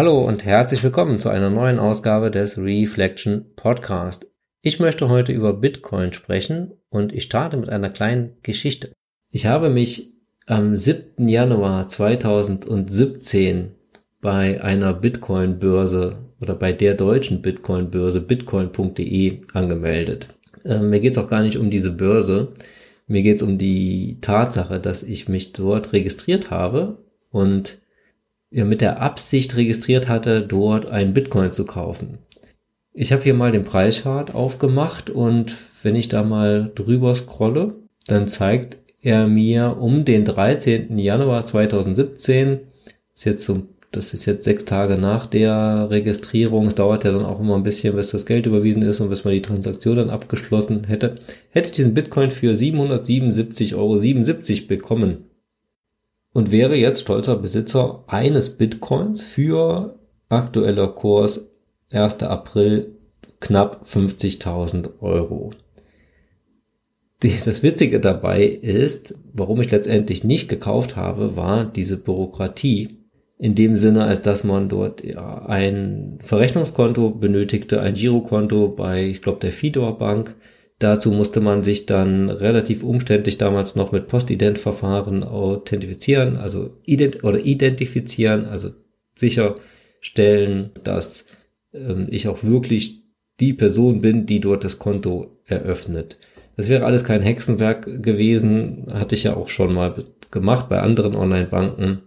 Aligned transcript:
Hallo 0.00 0.26
und 0.26 0.46
herzlich 0.46 0.82
willkommen 0.82 1.20
zu 1.20 1.28
einer 1.28 1.50
neuen 1.50 1.78
Ausgabe 1.78 2.30
des 2.30 2.56
Reflection 2.56 3.44
Podcast. 3.54 4.26
Ich 4.62 4.80
möchte 4.80 5.10
heute 5.10 5.32
über 5.32 5.52
Bitcoin 5.52 6.14
sprechen 6.14 6.72
und 6.88 7.12
ich 7.12 7.24
starte 7.24 7.58
mit 7.58 7.68
einer 7.68 7.90
kleinen 7.90 8.38
Geschichte. 8.42 8.92
Ich 9.28 9.44
habe 9.44 9.68
mich 9.68 10.14
am 10.46 10.74
7. 10.74 11.28
Januar 11.28 11.86
2017 11.90 13.72
bei 14.22 14.64
einer 14.64 14.94
Bitcoin-Börse 14.94 16.16
oder 16.40 16.54
bei 16.54 16.72
der 16.72 16.94
deutschen 16.94 17.42
Bitcoin-Börse 17.42 18.22
bitcoin.de 18.22 19.42
angemeldet. 19.52 20.28
Ähm, 20.64 20.88
mir 20.88 21.00
geht 21.00 21.12
es 21.12 21.18
auch 21.18 21.28
gar 21.28 21.42
nicht 21.42 21.58
um 21.58 21.68
diese 21.68 21.90
Börse. 21.90 22.54
Mir 23.06 23.20
geht 23.20 23.36
es 23.36 23.42
um 23.42 23.58
die 23.58 24.16
Tatsache, 24.22 24.80
dass 24.80 25.02
ich 25.02 25.28
mich 25.28 25.52
dort 25.52 25.92
registriert 25.92 26.50
habe 26.50 27.04
und 27.30 27.76
mit 28.50 28.80
der 28.80 29.00
Absicht 29.00 29.56
registriert 29.56 30.08
hatte, 30.08 30.42
dort 30.42 30.90
einen 30.90 31.14
Bitcoin 31.14 31.52
zu 31.52 31.64
kaufen. 31.64 32.18
Ich 32.92 33.12
habe 33.12 33.22
hier 33.22 33.34
mal 33.34 33.52
den 33.52 33.64
Preischart 33.64 34.34
aufgemacht 34.34 35.10
und 35.10 35.56
wenn 35.82 35.94
ich 35.94 36.08
da 36.08 36.24
mal 36.24 36.72
drüber 36.74 37.14
scrolle, 37.14 37.74
dann 38.06 38.26
zeigt 38.26 38.78
er 39.00 39.28
mir 39.28 39.76
um 39.80 40.04
den 40.04 40.24
13. 40.24 40.98
Januar 40.98 41.44
2017, 41.44 42.60
ist 43.14 43.24
jetzt 43.24 43.44
so, 43.44 43.62
das 43.92 44.12
ist 44.12 44.26
jetzt 44.26 44.44
sechs 44.44 44.64
Tage 44.64 44.98
nach 44.98 45.26
der 45.26 45.88
Registrierung, 45.90 46.66
es 46.66 46.74
dauert 46.74 47.04
ja 47.04 47.12
dann 47.12 47.24
auch 47.24 47.40
immer 47.40 47.54
ein 47.54 47.62
bisschen, 47.62 47.94
bis 47.94 48.10
das 48.10 48.26
Geld 48.26 48.46
überwiesen 48.46 48.82
ist 48.82 48.98
und 49.00 49.08
bis 49.08 49.24
man 49.24 49.34
die 49.34 49.42
Transaktion 49.42 49.96
dann 49.96 50.10
abgeschlossen 50.10 50.84
hätte, 50.84 51.16
hätte 51.50 51.68
ich 51.70 51.76
diesen 51.76 51.94
Bitcoin 51.94 52.32
für 52.32 52.52
777,77 52.52 53.76
Euro 53.76 54.66
bekommen 54.66 55.29
und 56.32 56.50
wäre 56.50 56.76
jetzt 56.76 57.00
stolzer 57.00 57.36
Besitzer 57.36 58.04
eines 58.06 58.50
Bitcoins 58.50 59.22
für 59.22 59.98
aktueller 60.28 60.88
Kurs 60.88 61.48
1. 61.90 62.22
April 62.22 62.96
knapp 63.40 63.86
50.000 63.86 65.00
Euro. 65.00 65.52
Das 67.20 67.62
Witzige 67.62 68.00
dabei 68.00 68.44
ist, 68.44 69.14
warum 69.32 69.60
ich 69.60 69.70
letztendlich 69.70 70.24
nicht 70.24 70.48
gekauft 70.48 70.96
habe, 70.96 71.36
war 71.36 71.64
diese 71.66 71.98
Bürokratie. 71.98 72.96
In 73.36 73.54
dem 73.54 73.76
Sinne, 73.76 74.04
als 74.04 74.22
dass 74.22 74.44
man 74.44 74.68
dort 74.68 75.02
ein 75.16 76.18
Verrechnungskonto 76.22 77.10
benötigte, 77.10 77.80
ein 77.80 77.94
Girokonto 77.94 78.68
bei, 78.68 79.04
ich 79.04 79.22
glaube, 79.22 79.40
der 79.40 79.52
Fidor 79.52 79.98
Bank, 79.98 80.36
Dazu 80.80 81.12
musste 81.12 81.42
man 81.42 81.62
sich 81.62 81.84
dann 81.84 82.30
relativ 82.30 82.82
umständlich 82.82 83.36
damals 83.36 83.76
noch 83.76 83.92
mit 83.92 84.08
Postident-Verfahren 84.08 85.22
authentifizieren, 85.22 86.38
also 86.38 86.70
ident 86.86 87.22
oder 87.22 87.38
identifizieren, 87.38 88.46
also 88.46 88.70
sicherstellen, 89.14 90.70
dass 90.82 91.26
ähm, 91.74 92.06
ich 92.10 92.28
auch 92.28 92.42
wirklich 92.42 93.02
die 93.40 93.52
Person 93.52 94.00
bin, 94.00 94.24
die 94.24 94.40
dort 94.40 94.64
das 94.64 94.78
Konto 94.78 95.42
eröffnet. 95.44 96.18
Das 96.56 96.70
wäre 96.70 96.86
alles 96.86 97.04
kein 97.04 97.20
Hexenwerk 97.20 98.02
gewesen, 98.02 98.86
hatte 98.90 99.14
ich 99.14 99.24
ja 99.24 99.36
auch 99.36 99.50
schon 99.50 99.74
mal 99.74 100.06
gemacht 100.30 100.70
bei 100.70 100.80
anderen 100.80 101.14
Online-Banken. 101.14 102.00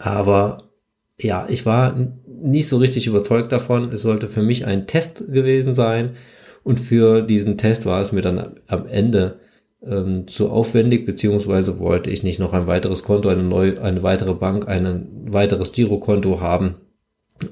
Aber 0.00 0.64
ja, 1.16 1.46
ich 1.48 1.64
war 1.64 1.96
nicht 2.26 2.66
so 2.66 2.78
richtig 2.78 3.06
überzeugt 3.06 3.52
davon. 3.52 3.92
Es 3.92 4.02
sollte 4.02 4.26
für 4.26 4.42
mich 4.42 4.66
ein 4.66 4.88
Test 4.88 5.32
gewesen 5.32 5.74
sein 5.74 6.16
und 6.62 6.80
für 6.80 7.22
diesen 7.22 7.56
Test 7.56 7.86
war 7.86 8.00
es 8.00 8.12
mir 8.12 8.22
dann 8.22 8.56
am 8.66 8.86
Ende 8.86 9.40
ähm, 9.82 10.26
zu 10.26 10.50
aufwendig, 10.50 11.06
beziehungsweise 11.06 11.78
wollte 11.78 12.10
ich 12.10 12.22
nicht 12.22 12.38
noch 12.38 12.52
ein 12.52 12.66
weiteres 12.66 13.02
Konto, 13.02 13.28
eine 13.28 13.42
neue, 13.42 13.80
eine 13.82 14.02
weitere 14.02 14.34
Bank, 14.34 14.68
ein 14.68 15.08
weiteres 15.26 15.72
Girokonto 15.72 16.40
haben 16.40 16.76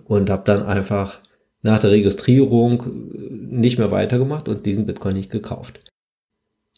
und 0.05 0.31
habe 0.31 0.43
dann 0.45 0.63
einfach 0.63 1.21
nach 1.63 1.81
der 1.81 1.91
Registrierung 1.91 2.83
äh, 2.83 3.57
nicht 3.57 3.79
mehr 3.79 3.91
weitergemacht 3.91 4.49
und 4.49 4.67
diesen 4.67 4.87
Bitcoin 4.87 5.17
nicht 5.17 5.31
gekauft. 5.31 5.81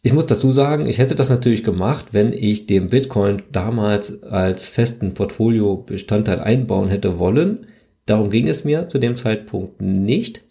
Ich 0.02 0.14
muss 0.14 0.24
dazu 0.24 0.50
sagen, 0.50 0.86
ich 0.86 0.98
hätte 0.98 1.14
das 1.14 1.28
natürlich 1.28 1.62
gemacht, 1.62 2.06
wenn 2.12 2.32
ich 2.32 2.66
den 2.66 2.88
Bitcoin 2.88 3.42
damals 3.52 4.22
als 4.22 4.66
festen 4.66 5.12
Portfolio-Bestandteil 5.12 6.40
einbauen 6.40 6.88
hätte 6.88 7.18
wollen. 7.18 7.66
Darum 8.06 8.30
ging 8.30 8.48
es 8.48 8.64
mir 8.64 8.88
zu 8.88 8.98
dem 8.98 9.16
Zeitpunkt 9.16 9.82
nicht. 9.82 10.42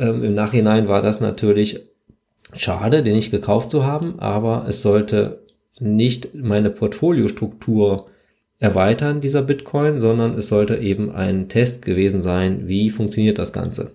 Ähm, 0.00 0.24
Im 0.24 0.34
Nachhinein 0.34 0.88
war 0.88 1.02
das 1.02 1.20
natürlich 1.20 1.90
schade, 2.54 3.02
den 3.02 3.14
nicht 3.14 3.30
gekauft 3.30 3.70
zu 3.70 3.84
haben, 3.84 4.18
aber 4.18 4.64
es 4.66 4.80
sollte 4.80 5.44
nicht 5.78 6.34
meine 6.34 6.70
Portfoliostruktur 6.70 8.06
erweitern, 8.58 9.20
dieser 9.20 9.42
Bitcoin, 9.42 10.00
sondern 10.00 10.36
es 10.36 10.48
sollte 10.48 10.76
eben 10.76 11.12
ein 11.12 11.48
Test 11.48 11.82
gewesen 11.82 12.22
sein, 12.22 12.66
wie 12.66 12.90
funktioniert 12.90 13.38
das 13.38 13.52
Ganze. 13.52 13.92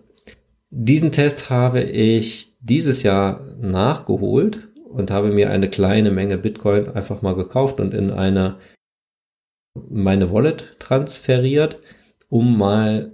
Diesen 0.70 1.12
Test 1.12 1.50
habe 1.50 1.82
ich 1.82 2.56
dieses 2.60 3.04
Jahr 3.04 3.42
nachgeholt 3.60 4.68
und 4.88 5.12
habe 5.12 5.32
mir 5.32 5.50
eine 5.50 5.70
kleine 5.70 6.12
Menge 6.12 6.38
Bitcoin 6.38 6.90
einfach 6.90 7.22
mal 7.22 7.36
gekauft 7.36 7.80
und 7.80 7.94
in 7.94 8.12
eine 8.12 8.58
meine 9.90 10.32
Wallet 10.32 10.78
transferiert, 10.80 11.80
um 12.30 12.58
mal 12.58 13.12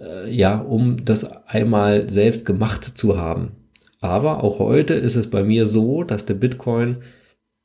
äh, 0.00 0.30
ja, 0.30 0.58
um 0.58 1.04
das 1.04 1.24
einmal 1.46 2.10
selbst 2.10 2.44
gemacht 2.44 2.98
zu 2.98 3.18
haben. 3.18 3.52
Aber 4.00 4.44
auch 4.44 4.58
heute 4.58 4.94
ist 4.94 5.16
es 5.16 5.30
bei 5.30 5.42
mir 5.42 5.66
so, 5.66 6.02
dass 6.02 6.26
der 6.26 6.34
Bitcoin 6.34 6.98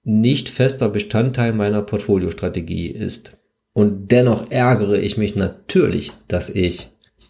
nicht 0.04 0.50
fester 0.50 0.90
Bestandteil 0.90 1.54
meiner 1.54 1.82
Portfoliostrategie 1.82 2.88
ist. 2.88 3.34
Und 3.74 4.12
dennoch 4.12 4.50
ärgere 4.50 5.00
ich 5.00 5.18
mich 5.18 5.36
natürlich, 5.36 6.12
dass 6.28 6.50
ich 6.50 6.90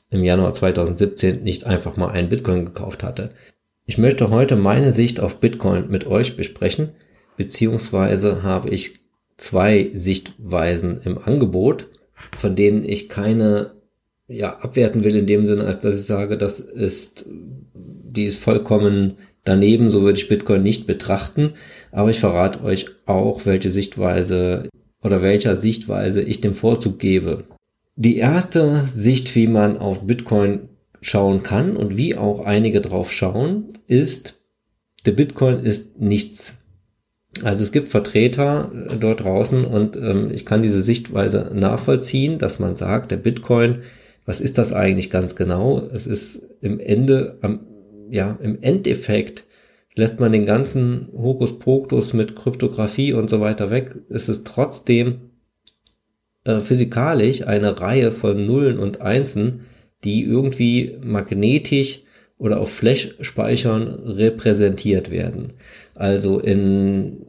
im 0.09 0.23
Januar 0.23 0.53
2017 0.53 1.43
nicht 1.43 1.65
einfach 1.65 1.97
mal 1.97 2.09
einen 2.09 2.29
Bitcoin 2.29 2.65
gekauft 2.65 3.03
hatte. 3.03 3.31
Ich 3.85 3.97
möchte 3.97 4.29
heute 4.29 4.55
meine 4.55 4.91
Sicht 4.91 5.19
auf 5.19 5.39
Bitcoin 5.39 5.89
mit 5.89 6.07
euch 6.07 6.37
besprechen, 6.37 6.89
beziehungsweise 7.35 8.43
habe 8.43 8.69
ich 8.69 9.01
zwei 9.37 9.89
Sichtweisen 9.93 11.01
im 11.01 11.17
Angebot, 11.17 11.89
von 12.37 12.55
denen 12.55 12.83
ich 12.83 13.09
keine 13.09 13.80
ja, 14.31 14.57
abwerten 14.57 15.03
will 15.03 15.15
in 15.15 15.27
dem 15.27 15.45
Sinne, 15.45 15.65
als 15.65 15.79
dass 15.79 15.99
ich 15.99 16.05
sage, 16.05 16.37
das 16.37 16.59
ist, 16.59 17.25
die 17.73 18.25
ist 18.25 18.39
vollkommen 18.39 19.17
daneben, 19.43 19.89
so 19.89 20.01
würde 20.03 20.19
ich 20.19 20.27
Bitcoin 20.27 20.63
nicht 20.63 20.87
betrachten. 20.87 21.53
Aber 21.91 22.09
ich 22.09 22.19
verrate 22.19 22.63
euch 22.63 22.87
auch, 23.05 23.45
welche 23.45 23.69
Sichtweise 23.69 24.69
oder 25.01 25.21
welcher 25.21 25.55
Sichtweise 25.55 26.21
ich 26.21 26.41
dem 26.41 26.53
Vorzug 26.53 26.99
gebe. 26.99 27.45
Die 27.95 28.17
erste 28.17 28.85
Sicht, 28.85 29.35
wie 29.35 29.47
man 29.47 29.77
auf 29.77 30.05
Bitcoin 30.05 30.69
schauen 31.01 31.43
kann 31.43 31.75
und 31.75 31.97
wie 31.97 32.15
auch 32.15 32.45
einige 32.45 32.81
drauf 32.81 33.11
schauen, 33.11 33.65
ist, 33.87 34.39
der 35.05 35.11
Bitcoin 35.11 35.59
ist 35.59 35.99
nichts. 35.99 36.57
Also 37.43 37.63
es 37.63 37.71
gibt 37.71 37.87
Vertreter 37.87 38.71
dort 38.99 39.21
draußen 39.21 39.65
und 39.65 39.95
ähm, 39.95 40.31
ich 40.31 40.45
kann 40.45 40.61
diese 40.61 40.81
Sichtweise 40.81 41.51
nachvollziehen, 41.53 42.37
dass 42.37 42.59
man 42.59 42.75
sagt, 42.75 43.11
der 43.11 43.17
Bitcoin 43.17 43.83
was 44.31 44.39
ist 44.39 44.57
das 44.57 44.71
eigentlich 44.71 45.09
ganz 45.09 45.35
genau? 45.35 45.89
Es 45.93 46.07
ist 46.07 46.41
im 46.61 46.79
Ende, 46.79 47.37
am, 47.41 47.67
ja, 48.09 48.39
im 48.41 48.61
Endeffekt 48.61 49.43
lässt 49.93 50.21
man 50.21 50.31
den 50.31 50.45
ganzen 50.45 51.09
Hokuspokus 51.11 52.13
mit 52.13 52.37
Kryptographie 52.37 53.11
und 53.11 53.29
so 53.29 53.41
weiter 53.41 53.69
weg. 53.71 53.97
Es 54.07 54.29
ist 54.29 54.47
trotzdem 54.47 55.31
äh, 56.45 56.61
physikalisch 56.61 57.45
eine 57.45 57.81
Reihe 57.81 58.13
von 58.13 58.45
Nullen 58.45 58.79
und 58.79 59.01
Einsen, 59.01 59.65
die 60.05 60.23
irgendwie 60.23 60.97
magnetisch 61.03 62.03
oder 62.37 62.61
auf 62.61 62.71
Flash-Speichern 62.71 63.87
repräsentiert 64.05 65.11
werden. 65.11 65.55
Also 65.93 66.39
in 66.39 67.25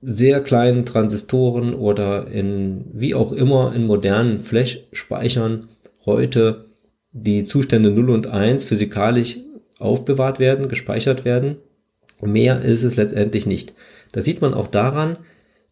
sehr 0.00 0.40
kleinen 0.44 0.86
Transistoren 0.86 1.74
oder 1.74 2.28
in 2.28 2.84
wie 2.92 3.16
auch 3.16 3.32
immer 3.32 3.74
in 3.74 3.84
modernen 3.84 4.38
Flash-Speichern 4.38 5.66
heute 6.06 6.66
die 7.12 7.44
Zustände 7.44 7.90
0 7.90 8.10
und 8.10 8.26
1 8.26 8.64
physikalisch 8.64 9.38
aufbewahrt 9.78 10.38
werden, 10.38 10.68
gespeichert 10.68 11.24
werden. 11.24 11.56
Mehr 12.22 12.60
ist 12.62 12.82
es 12.82 12.96
letztendlich 12.96 13.46
nicht. 13.46 13.74
Das 14.12 14.24
sieht 14.24 14.40
man 14.40 14.54
auch 14.54 14.68
daran, 14.68 15.18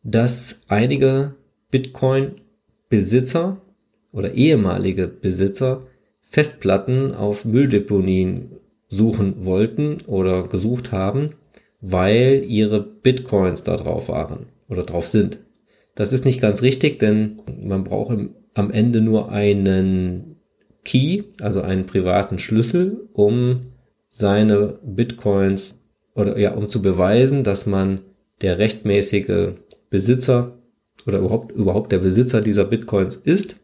dass 0.03 0.61
einige 0.69 1.35
Bitcoin-Besitzer 1.71 3.61
oder 4.13 4.33
ehemalige 4.33 5.07
Besitzer 5.07 5.83
Festplatten 6.23 7.15
auf 7.15 7.45
Mülldeponien 7.45 8.53
suchen 8.89 9.45
wollten 9.45 9.99
oder 10.07 10.49
gesucht 10.49 10.93
haben, 10.93 11.35
weil 11.81 12.45
ihre 12.47 12.81
Bitcoins 12.81 13.63
da 13.63 13.77
drauf 13.77 14.09
waren 14.09 14.47
oder 14.69 14.83
drauf 14.83 15.07
sind. 15.09 15.39
Das 15.95 16.13
ist 16.13 16.25
nicht 16.25 16.41
ganz 16.41 16.63
richtig, 16.63 16.99
denn 16.99 17.41
man 17.61 17.85
braucht 17.85 18.13
im 18.13 18.31
am 18.58 18.72
Ende 18.72 19.00
nur 19.00 19.31
einen 19.31 20.37
Key, 20.84 21.22
also 21.40 21.62
einen 21.62 21.87
privaten 21.87 22.38
Schlüssel, 22.40 23.08
um 23.12 23.72
seine 24.10 24.78
Bitcoins 24.82 25.76
oder 26.14 26.37
ja, 26.38 26.55
um 26.55 26.69
zu 26.69 26.82
beweisen, 26.82 27.44
dass 27.44 27.66
man 27.66 28.00
der 28.40 28.58
rechtmäßige 28.58 29.52
Besitzer 29.90 30.58
oder 31.06 31.19
überhaupt, 31.19 31.52
überhaupt 31.52 31.93
der 31.93 31.99
Besitzer 31.99 32.40
dieser 32.40 32.64
Bitcoins 32.64 33.14
ist. 33.16 33.56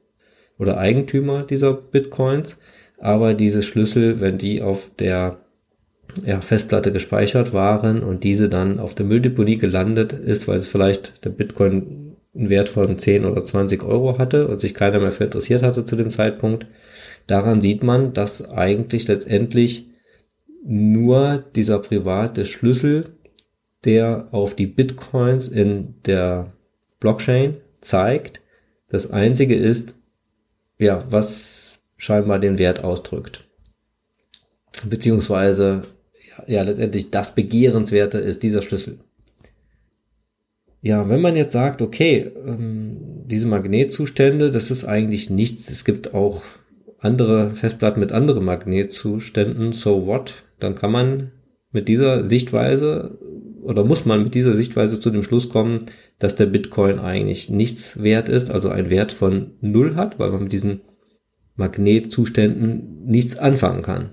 oder 0.59 0.79
Eigentümer 0.79 1.43
dieser 1.43 1.73
Bitcoins. 1.73 2.59
Aber 2.99 3.35
diese 3.35 3.65
Schlüssel, 3.65 4.21
wenn 4.21 4.39
die 4.39 4.63
auf 4.63 4.93
der 5.01 5.39
ja, 6.25 6.41
Festplatte 6.41 6.93
gespeichert 6.93 7.53
waren 7.53 8.05
und 8.05 8.23
diese 8.23 8.49
dann 8.49 8.79
auf 8.79 8.95
der 8.95 9.07
Mülldeponie 9.07 9.59
gelandet 9.59 10.13
ist, 10.13 10.47
weil 10.47 10.59
es 10.59 10.69
vielleicht 10.69 11.25
der 11.25 11.31
Bitcoin 11.31 12.04
einen 12.35 12.51
Wert 12.51 12.69
von 12.69 12.99
10 12.99 13.25
oder 13.25 13.45
20 13.45 13.83
Euro 13.83 14.19
hatte 14.19 14.49
und 14.49 14.61
sich 14.61 14.75
keiner 14.75 14.99
mehr 14.99 15.13
für 15.13 15.25
interessiert 15.25 15.63
hatte 15.63 15.85
zu 15.85 15.97
dem 15.97 16.11
Zeitpunkt. 16.11 16.67
Daran 17.27 17.61
sieht 17.61 17.83
man, 17.83 18.13
dass 18.13 18.49
eigentlich 18.51 19.07
letztendlich 19.09 19.89
nur 20.65 21.45
dieser 21.55 21.79
private 21.79 22.47
Schlüssel, 22.47 23.17
der 23.85 24.29
auf 24.33 24.57
die 24.57 24.67
Bitcoins 24.67 25.49
in 25.49 25.95
der 26.07 26.53
Blockchain 27.01 27.59
zeigt, 27.81 28.41
das 28.89 29.11
einzige 29.11 29.55
ist, 29.55 29.95
ja, 30.79 31.05
was 31.11 31.81
scheinbar 31.97 32.39
den 32.39 32.59
Wert 32.59 32.83
ausdrückt. 32.83 33.47
Beziehungsweise, 34.89 35.83
ja, 36.31 36.45
ja 36.47 36.63
letztendlich 36.63 37.11
das 37.11 37.35
Begehrenswerte 37.35 38.19
ist 38.19 38.43
dieser 38.43 38.63
Schlüssel. 38.63 38.99
Ja, 40.85 41.09
wenn 41.09 41.23
man 41.23 41.35
jetzt 41.35 41.55
sagt, 41.55 41.81
okay, 41.81 42.31
ähm, 42.47 42.99
diese 43.25 43.47
Magnetzustände, 43.47 44.51
das 44.51 44.71
ist 44.71 44.85
eigentlich 44.85 45.31
nichts. 45.31 45.71
Es 45.71 45.87
gibt 45.87 46.13
auch 46.13 46.43
andere 46.99 47.53
Festplatten 47.57 48.01
mit 48.01 48.13
anderen 48.13 48.45
Magnetzuständen, 48.45 49.73
so 49.73 50.07
what? 50.07 50.45
Dann 50.61 50.75
kann 50.75 50.93
man 50.93 51.33
mit 51.73 51.89
dieser 51.89 52.27
Sichtweise 52.27 53.19
oder 53.63 53.83
muss 53.83 54.05
man 54.05 54.25
mit 54.25 54.35
dieser 54.35 54.53
Sichtweise 54.53 55.01
zu 55.01 55.11
dem 55.11 55.23
Schluss 55.23 55.49
kommen, 55.49 55.87
dass 56.19 56.37
der 56.37 56.45
Bitcoin 56.45 56.99
eigentlich 56.99 57.49
nichts 57.49 58.03
wert 58.03 58.29
ist, 58.29 58.51
also 58.51 58.69
ein 58.69 58.91
Wert 58.91 59.11
von 59.11 59.53
null 59.63 59.95
hat, 59.97 60.19
weil 60.19 60.33
man 60.33 60.43
mit 60.43 60.53
diesen 60.53 60.83
Magnetzuständen 61.57 63.07
nichts 63.07 63.39
anfangen 63.39 63.81
kann. 63.81 64.11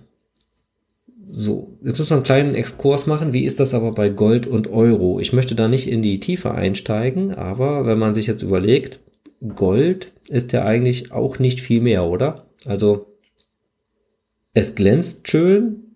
So, 1.34 1.78
jetzt 1.82 1.98
muss 1.98 2.10
man 2.10 2.18
einen 2.18 2.26
kleinen 2.26 2.56
Exkurs 2.56 3.08
machen. 3.08 3.32
Wie 3.32 3.46
ist 3.46 3.62
das 3.62 3.74
aber 3.74 3.94
bei 3.94 4.10
Gold 4.10 4.48
und 4.48 4.70
Euro? 4.70 5.20
Ich 5.22 5.32
möchte 5.32 5.56
da 5.56 5.70
nicht 5.70 5.90
in 5.90 6.02
die 6.02 6.20
Tiefe 6.20 6.52
einsteigen, 6.52 7.34
aber 7.34 7.86
wenn 7.86 7.98
man 7.98 8.14
sich 8.14 8.28
jetzt 8.28 8.42
überlegt, 8.42 9.00
Gold 9.56 10.12
ist 10.28 10.52
ja 10.52 10.66
eigentlich 10.66 11.14
auch 11.14 11.40
nicht 11.40 11.62
viel 11.62 11.80
mehr, 11.80 12.06
oder? 12.06 12.48
Also, 12.66 13.16
es 14.54 14.76
glänzt 14.76 15.30
schön, 15.30 15.96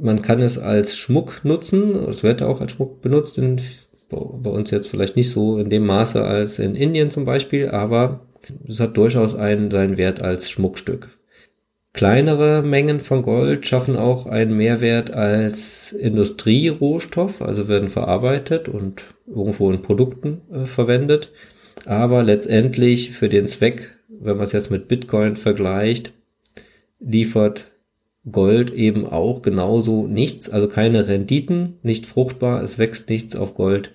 man 0.00 0.22
kann 0.22 0.40
es 0.40 0.58
als 0.58 0.96
Schmuck 0.96 1.44
nutzen. 1.44 1.96
Es 2.08 2.22
wird 2.22 2.40
auch 2.42 2.60
als 2.60 2.70
Schmuck 2.70 3.02
benutzt, 3.02 3.36
in, 3.36 3.60
bei 4.08 4.50
uns 4.50 4.70
jetzt 4.70 4.88
vielleicht 4.88 5.16
nicht 5.16 5.30
so 5.30 5.58
in 5.58 5.70
dem 5.70 5.86
Maße 5.86 6.22
als 6.22 6.60
in 6.60 6.76
Indien 6.76 7.10
zum 7.10 7.24
Beispiel, 7.24 7.68
aber 7.68 8.28
es 8.68 8.78
hat 8.78 8.96
durchaus 8.96 9.34
einen, 9.34 9.72
seinen 9.72 9.96
Wert 9.96 10.22
als 10.22 10.48
Schmuckstück. 10.48 11.17
Kleinere 11.92 12.62
Mengen 12.62 13.00
von 13.00 13.22
Gold 13.22 13.66
schaffen 13.66 13.96
auch 13.96 14.26
einen 14.26 14.56
Mehrwert 14.56 15.10
als 15.10 15.92
Industrierohstoff, 15.92 17.42
also 17.42 17.66
werden 17.66 17.88
verarbeitet 17.88 18.68
und 18.68 19.02
irgendwo 19.26 19.70
in 19.70 19.82
Produkten 19.82 20.42
äh, 20.52 20.66
verwendet. 20.66 21.32
Aber 21.86 22.22
letztendlich 22.22 23.12
für 23.12 23.28
den 23.28 23.48
Zweck, 23.48 23.96
wenn 24.08 24.36
man 24.36 24.46
es 24.46 24.52
jetzt 24.52 24.70
mit 24.70 24.88
Bitcoin 24.88 25.36
vergleicht, 25.36 26.12
liefert 27.00 27.70
Gold 28.30 28.72
eben 28.72 29.06
auch 29.06 29.42
genauso 29.42 30.06
nichts, 30.06 30.50
also 30.50 30.68
keine 30.68 31.08
Renditen, 31.08 31.78
nicht 31.82 32.06
fruchtbar, 32.06 32.62
es 32.62 32.78
wächst 32.78 33.08
nichts 33.08 33.36
auf 33.36 33.54
Gold 33.54 33.92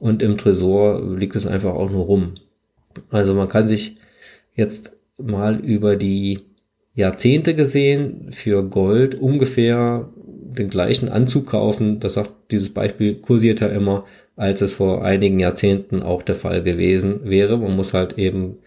und 0.00 0.22
im 0.22 0.38
Tresor 0.38 1.16
liegt 1.16 1.36
es 1.36 1.46
einfach 1.46 1.74
auch 1.74 1.90
nur 1.90 2.04
rum. 2.04 2.34
Also 3.10 3.34
man 3.34 3.48
kann 3.48 3.68
sich 3.68 3.98
jetzt 4.54 4.96
mal 5.18 5.60
über 5.60 5.96
die 5.96 6.40
Jahrzehnte 6.94 7.54
gesehen 7.54 8.30
für 8.32 8.62
Gold 8.64 9.14
ungefähr 9.14 10.08
den 10.16 10.70
gleichen 10.70 11.08
Anzug 11.08 11.48
kaufen. 11.48 12.00
Das 12.00 12.14
sagt 12.14 12.32
dieses 12.50 12.72
Beispiel 12.72 13.16
kursiert 13.16 13.60
ja 13.60 13.68
immer, 13.68 14.04
als 14.36 14.60
es 14.60 14.72
vor 14.74 15.04
einigen 15.04 15.38
Jahrzehnten 15.38 16.02
auch 16.02 16.22
der 16.22 16.36
Fall 16.36 16.62
gewesen 16.62 17.20
wäre. 17.24 17.58
Man 17.58 17.76
muss 17.76 17.92
halt 17.92 18.18
eben 18.18 18.58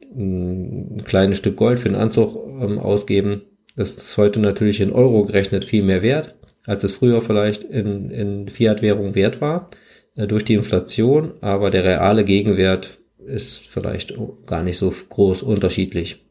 ein 0.00 1.02
kleines 1.04 1.38
Stück 1.38 1.56
Gold 1.56 1.80
für 1.80 1.88
den 1.88 1.96
Anzug 1.96 2.36
ähm, 2.60 2.78
ausgeben 2.78 3.42
das 3.76 3.92
ist 3.94 4.16
heute 4.16 4.40
natürlich 4.40 4.80
in 4.80 4.92
Euro 4.92 5.26
gerechnet 5.26 5.66
viel 5.66 5.82
mehr 5.82 6.02
wert, 6.02 6.34
als 6.64 6.82
es 6.82 6.94
früher 6.94 7.20
vielleicht 7.20 7.62
in, 7.62 8.10
in 8.10 8.48
Fiat-Währung 8.48 9.14
wert 9.14 9.42
war, 9.42 9.70
äh, 10.16 10.26
durch 10.26 10.44
die 10.46 10.54
Inflation, 10.54 11.34
aber 11.42 11.70
der 11.70 11.84
reale 11.84 12.24
Gegenwert 12.24 12.98
ist 13.24 13.68
vielleicht 13.68 14.14
gar 14.46 14.62
nicht 14.62 14.78
so 14.78 14.92
groß 15.10 15.42
unterschiedlich. 15.42 16.25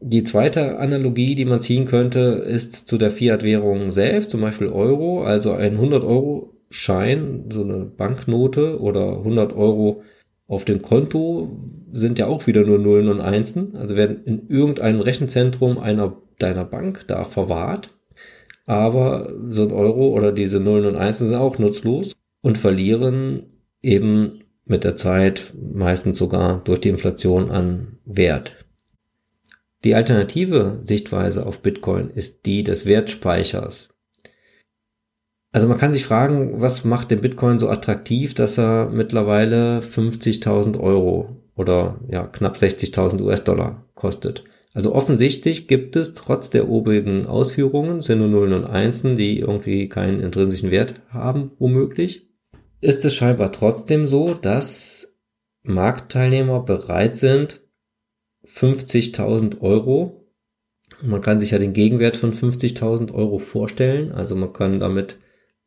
Die 0.00 0.24
zweite 0.24 0.78
Analogie, 0.78 1.34
die 1.34 1.44
man 1.44 1.60
ziehen 1.60 1.86
könnte, 1.86 2.20
ist 2.20 2.88
zu 2.88 2.98
der 2.98 3.10
Fiat-Währung 3.10 3.90
selbst, 3.90 4.30
zum 4.30 4.40
Beispiel 4.40 4.68
Euro, 4.68 5.22
also 5.24 5.52
ein 5.52 5.78
100-Euro-Schein, 5.78 7.44
so 7.50 7.62
eine 7.62 7.84
Banknote 7.84 8.80
oder 8.80 9.18
100 9.18 9.54
Euro 9.54 10.02
auf 10.46 10.64
dem 10.64 10.82
Konto 10.82 11.58
sind 11.92 12.18
ja 12.18 12.26
auch 12.26 12.46
wieder 12.46 12.64
nur 12.64 12.78
Nullen 12.78 13.08
und 13.08 13.20
Einsen, 13.20 13.76
also 13.76 13.96
werden 13.96 14.24
in 14.24 14.48
irgendeinem 14.48 15.00
Rechenzentrum 15.00 15.78
einer 15.78 16.16
deiner 16.38 16.64
Bank 16.64 17.04
da 17.06 17.24
verwahrt. 17.24 17.90
Aber 18.66 19.32
so 19.50 19.62
ein 19.62 19.72
Euro 19.72 20.08
oder 20.08 20.32
diese 20.32 20.60
Nullen 20.60 20.86
und 20.86 20.96
Einsen 20.96 21.28
sind 21.28 21.38
auch 21.38 21.58
nutzlos 21.58 22.14
und 22.42 22.58
verlieren 22.58 23.46
eben 23.82 24.40
mit 24.66 24.84
der 24.84 24.96
Zeit 24.96 25.54
meistens 25.72 26.18
sogar 26.18 26.62
durch 26.64 26.80
die 26.80 26.88
Inflation 26.88 27.50
an 27.50 27.98
Wert. 28.04 28.63
Die 29.84 29.94
alternative 29.94 30.80
Sichtweise 30.82 31.46
auf 31.46 31.60
Bitcoin 31.60 32.08
ist 32.08 32.46
die 32.46 32.64
des 32.64 32.86
Wertspeichers. 32.86 33.90
Also 35.52 35.68
man 35.68 35.78
kann 35.78 35.92
sich 35.92 36.04
fragen, 36.04 36.60
was 36.60 36.84
macht 36.84 37.10
den 37.10 37.20
Bitcoin 37.20 37.58
so 37.58 37.68
attraktiv, 37.68 38.34
dass 38.34 38.58
er 38.58 38.90
mittlerweile 38.90 39.80
50.000 39.80 40.80
Euro 40.80 41.36
oder 41.54 42.00
ja 42.10 42.26
knapp 42.26 42.56
60.000 42.56 43.20
US-Dollar 43.22 43.84
kostet. 43.94 44.42
Also 44.72 44.92
offensichtlich 44.92 45.68
gibt 45.68 45.94
es 45.94 46.14
trotz 46.14 46.50
der 46.50 46.68
obigen 46.68 47.26
Ausführungen, 47.26 48.00
sind 48.00 48.18
nur 48.18 48.28
Nullen 48.28 48.54
und 48.54 48.64
Einsen, 48.64 49.14
die 49.14 49.38
irgendwie 49.38 49.88
keinen 49.88 50.18
intrinsischen 50.18 50.72
Wert 50.72 51.00
haben, 51.10 51.52
womöglich, 51.60 52.28
ist 52.80 53.04
es 53.04 53.14
scheinbar 53.14 53.52
trotzdem 53.52 54.06
so, 54.06 54.34
dass 54.34 55.16
Marktteilnehmer 55.62 56.60
bereit 56.60 57.16
sind, 57.16 57.63
50.000 58.46 59.60
Euro, 59.60 60.28
man 61.02 61.20
kann 61.20 61.40
sich 61.40 61.50
ja 61.52 61.58
den 61.58 61.72
Gegenwert 61.72 62.16
von 62.16 62.32
50.000 62.32 63.12
Euro 63.12 63.38
vorstellen, 63.38 64.12
also 64.12 64.36
man 64.36 64.52
kann 64.52 64.80
damit 64.80 65.18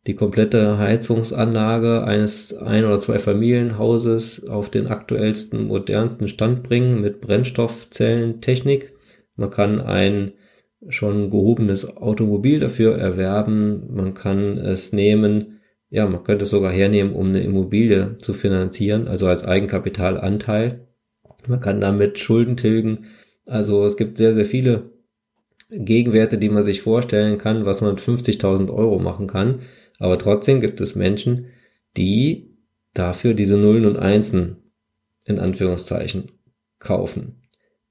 die 0.07 0.15
komplette 0.15 0.77
Heizungsanlage 0.77 2.03
eines 2.03 2.55
ein- 2.55 2.85
oder 2.85 2.99
zwei 3.01 3.19
Familienhauses 3.19 4.47
auf 4.47 4.69
den 4.69 4.87
aktuellsten, 4.87 5.67
modernsten 5.67 6.29
Stand 6.29 6.63
bringen 6.63 7.01
mit 7.01 7.19
Brennstoffzellentechnik. 7.19 8.93
Man 9.35 9.49
kann 9.49 9.81
ein 9.81 10.31
schon 10.87 11.29
gehobenes 11.29 11.97
Automobil 11.97 12.59
dafür 12.59 12.97
erwerben. 12.97 13.93
Man 13.93 14.13
kann 14.13 14.57
es 14.57 14.93
nehmen, 14.93 15.59
ja, 15.89 16.07
man 16.07 16.23
könnte 16.23 16.43
es 16.43 16.51
sogar 16.51 16.71
hernehmen, 16.71 17.13
um 17.13 17.27
eine 17.27 17.41
Immobilie 17.41 18.17
zu 18.19 18.33
finanzieren, 18.33 19.09
also 19.09 19.27
als 19.27 19.43
Eigenkapitalanteil. 19.43 20.86
Man 21.47 21.61
kann 21.61 21.81
damit 21.81 22.19
Schulden 22.19 22.57
tilgen. 22.57 23.05
Also 23.45 23.85
es 23.85 23.97
gibt 23.97 24.17
sehr, 24.17 24.33
sehr 24.33 24.45
viele 24.45 24.91
Gegenwerte, 25.69 26.37
die 26.37 26.49
man 26.49 26.63
sich 26.63 26.81
vorstellen 26.81 27.37
kann, 27.37 27.65
was 27.65 27.81
man 27.81 27.91
mit 27.91 28.01
50.000 28.01 28.73
Euro 28.73 28.99
machen 28.99 29.27
kann. 29.27 29.61
Aber 29.99 30.17
trotzdem 30.17 30.61
gibt 30.61 30.79
es 30.81 30.95
Menschen, 30.95 31.47
die 31.95 32.57
dafür 32.93 33.33
diese 33.33 33.57
Nullen 33.57 33.85
und 33.85 33.97
Einsen 33.97 34.57
in 35.25 35.39
Anführungszeichen 35.39 36.31
kaufen. 36.79 37.41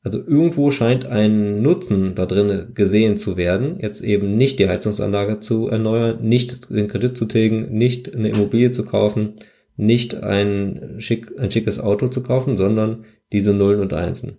Also 0.03 0.19
irgendwo 0.25 0.71
scheint 0.71 1.05
ein 1.05 1.63
Nutzen 1.63 2.15
da 2.15 2.27
drin 2.27 2.69
gesehen 2.75 3.19
zu 3.19 3.37
werden, 3.37 3.81
jetzt 3.81 4.03
eben 4.03 4.37
nicht 4.37 4.61
die 4.61 4.69
Heizungsanlage 4.69 5.41
zu 5.41 5.67
erneuern, 5.67 6.23
nicht 6.23 6.71
den 6.71 6.87
Kredit 6.87 7.17
zu 7.17 7.25
tilgen, 7.25 7.77
nicht 7.77 8.15
eine 8.15 8.29
Immobilie 8.29 8.71
zu 8.71 8.85
kaufen, 8.85 9.35
nicht 9.77 10.15
ein, 10.15 10.95
schick, 10.99 11.33
ein 11.39 11.51
schickes 11.51 11.81
Auto 11.81 12.07
zu 12.07 12.23
kaufen, 12.23 12.57
sondern 12.57 13.05
diese 13.33 13.53
Nullen 13.53 13.81
und 13.81 13.93
Einsen. 13.93 14.39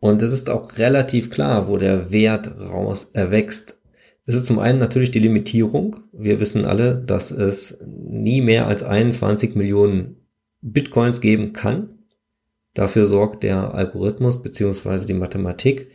Und 0.00 0.22
es 0.22 0.32
ist 0.32 0.50
auch 0.50 0.76
relativ 0.78 1.30
klar, 1.30 1.68
wo 1.68 1.76
der 1.76 2.12
Wert 2.12 2.58
raus 2.58 3.10
erwächst 3.12 3.78
es 4.26 4.34
ist 4.34 4.46
zum 4.46 4.58
einen 4.58 4.78
natürlich 4.78 5.10
die 5.10 5.18
Limitierung. 5.18 5.96
Wir 6.12 6.40
wissen 6.40 6.64
alle, 6.64 6.96
dass 6.96 7.30
es 7.30 7.78
nie 7.86 8.40
mehr 8.40 8.66
als 8.66 8.82
21 8.82 9.54
Millionen 9.54 10.16
Bitcoins 10.62 11.20
geben 11.20 11.52
kann. 11.52 11.98
Dafür 12.72 13.06
sorgt 13.06 13.42
der 13.42 13.74
Algorithmus 13.74 14.42
beziehungsweise 14.42 15.06
die 15.06 15.14
Mathematik. 15.14 15.90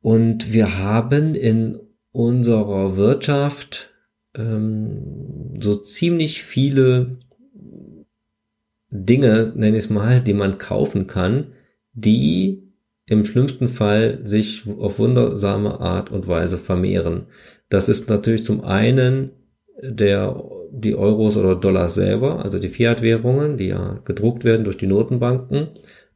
Und 0.00 0.52
wir 0.52 0.78
haben 0.78 1.34
in 1.34 1.78
unserer 2.10 2.96
Wirtschaft 2.96 3.90
ähm, 4.36 5.54
so 5.60 5.76
ziemlich 5.76 6.42
viele 6.42 7.18
Dinge, 8.90 9.52
nenne 9.54 9.76
ich 9.76 9.84
es 9.84 9.90
mal, 9.90 10.20
die 10.20 10.34
man 10.34 10.58
kaufen 10.58 11.06
kann, 11.06 11.48
die 11.92 12.62
im 13.06 13.24
schlimmsten 13.24 13.68
Fall 13.68 14.20
sich 14.24 14.64
auf 14.78 14.98
wundersame 14.98 15.80
Art 15.80 16.10
und 16.10 16.26
Weise 16.28 16.58
vermehren. 16.58 17.26
Das 17.68 17.88
ist 17.88 18.08
natürlich 18.08 18.44
zum 18.44 18.64
einen 18.64 19.30
der, 19.82 20.42
die 20.72 20.94
Euros 20.94 21.36
oder 21.36 21.54
Dollar 21.54 21.88
selber, 21.88 22.42
also 22.42 22.58
die 22.58 22.68
Fiat-Währungen, 22.68 23.56
die 23.56 23.68
ja 23.68 24.00
gedruckt 24.04 24.44
werden 24.44 24.64
durch 24.64 24.76
die 24.76 24.86
Notenbanken. 24.86 25.68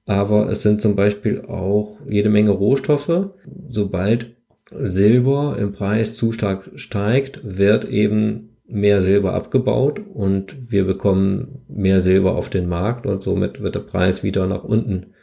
Aber 0.07 0.51
es 0.51 0.63
sind 0.63 0.83
zum 0.83 0.97
Beispiel 0.97 1.43
auch 1.43 2.01
jede 2.09 2.31
Menge 2.31 2.51
Rohstoffe. 2.51 3.31
Sobald 3.69 4.35
Silber 4.73 5.57
im 5.59 5.73
Preis 5.73 6.15
zu 6.15 6.33
stark 6.33 6.71
steigt, 6.77 7.41
wird 7.43 7.85
eben 7.85 8.50
mehr 8.71 9.03
Silber 9.03 9.35
abgebaut 9.35 10.01
und 10.15 10.71
wir 10.71 10.85
bekommen 10.85 11.63
mehr 11.69 12.01
Silber 12.01 12.37
auf 12.37 12.51
den 12.51 12.69
Markt 12.69 13.07
und 13.07 13.23
somit 13.23 13.61
wird 13.61 13.75
der 13.75 13.81
Preis 13.81 14.23
wieder 14.23 14.47
nach 14.47 14.65
unten 14.65 15.15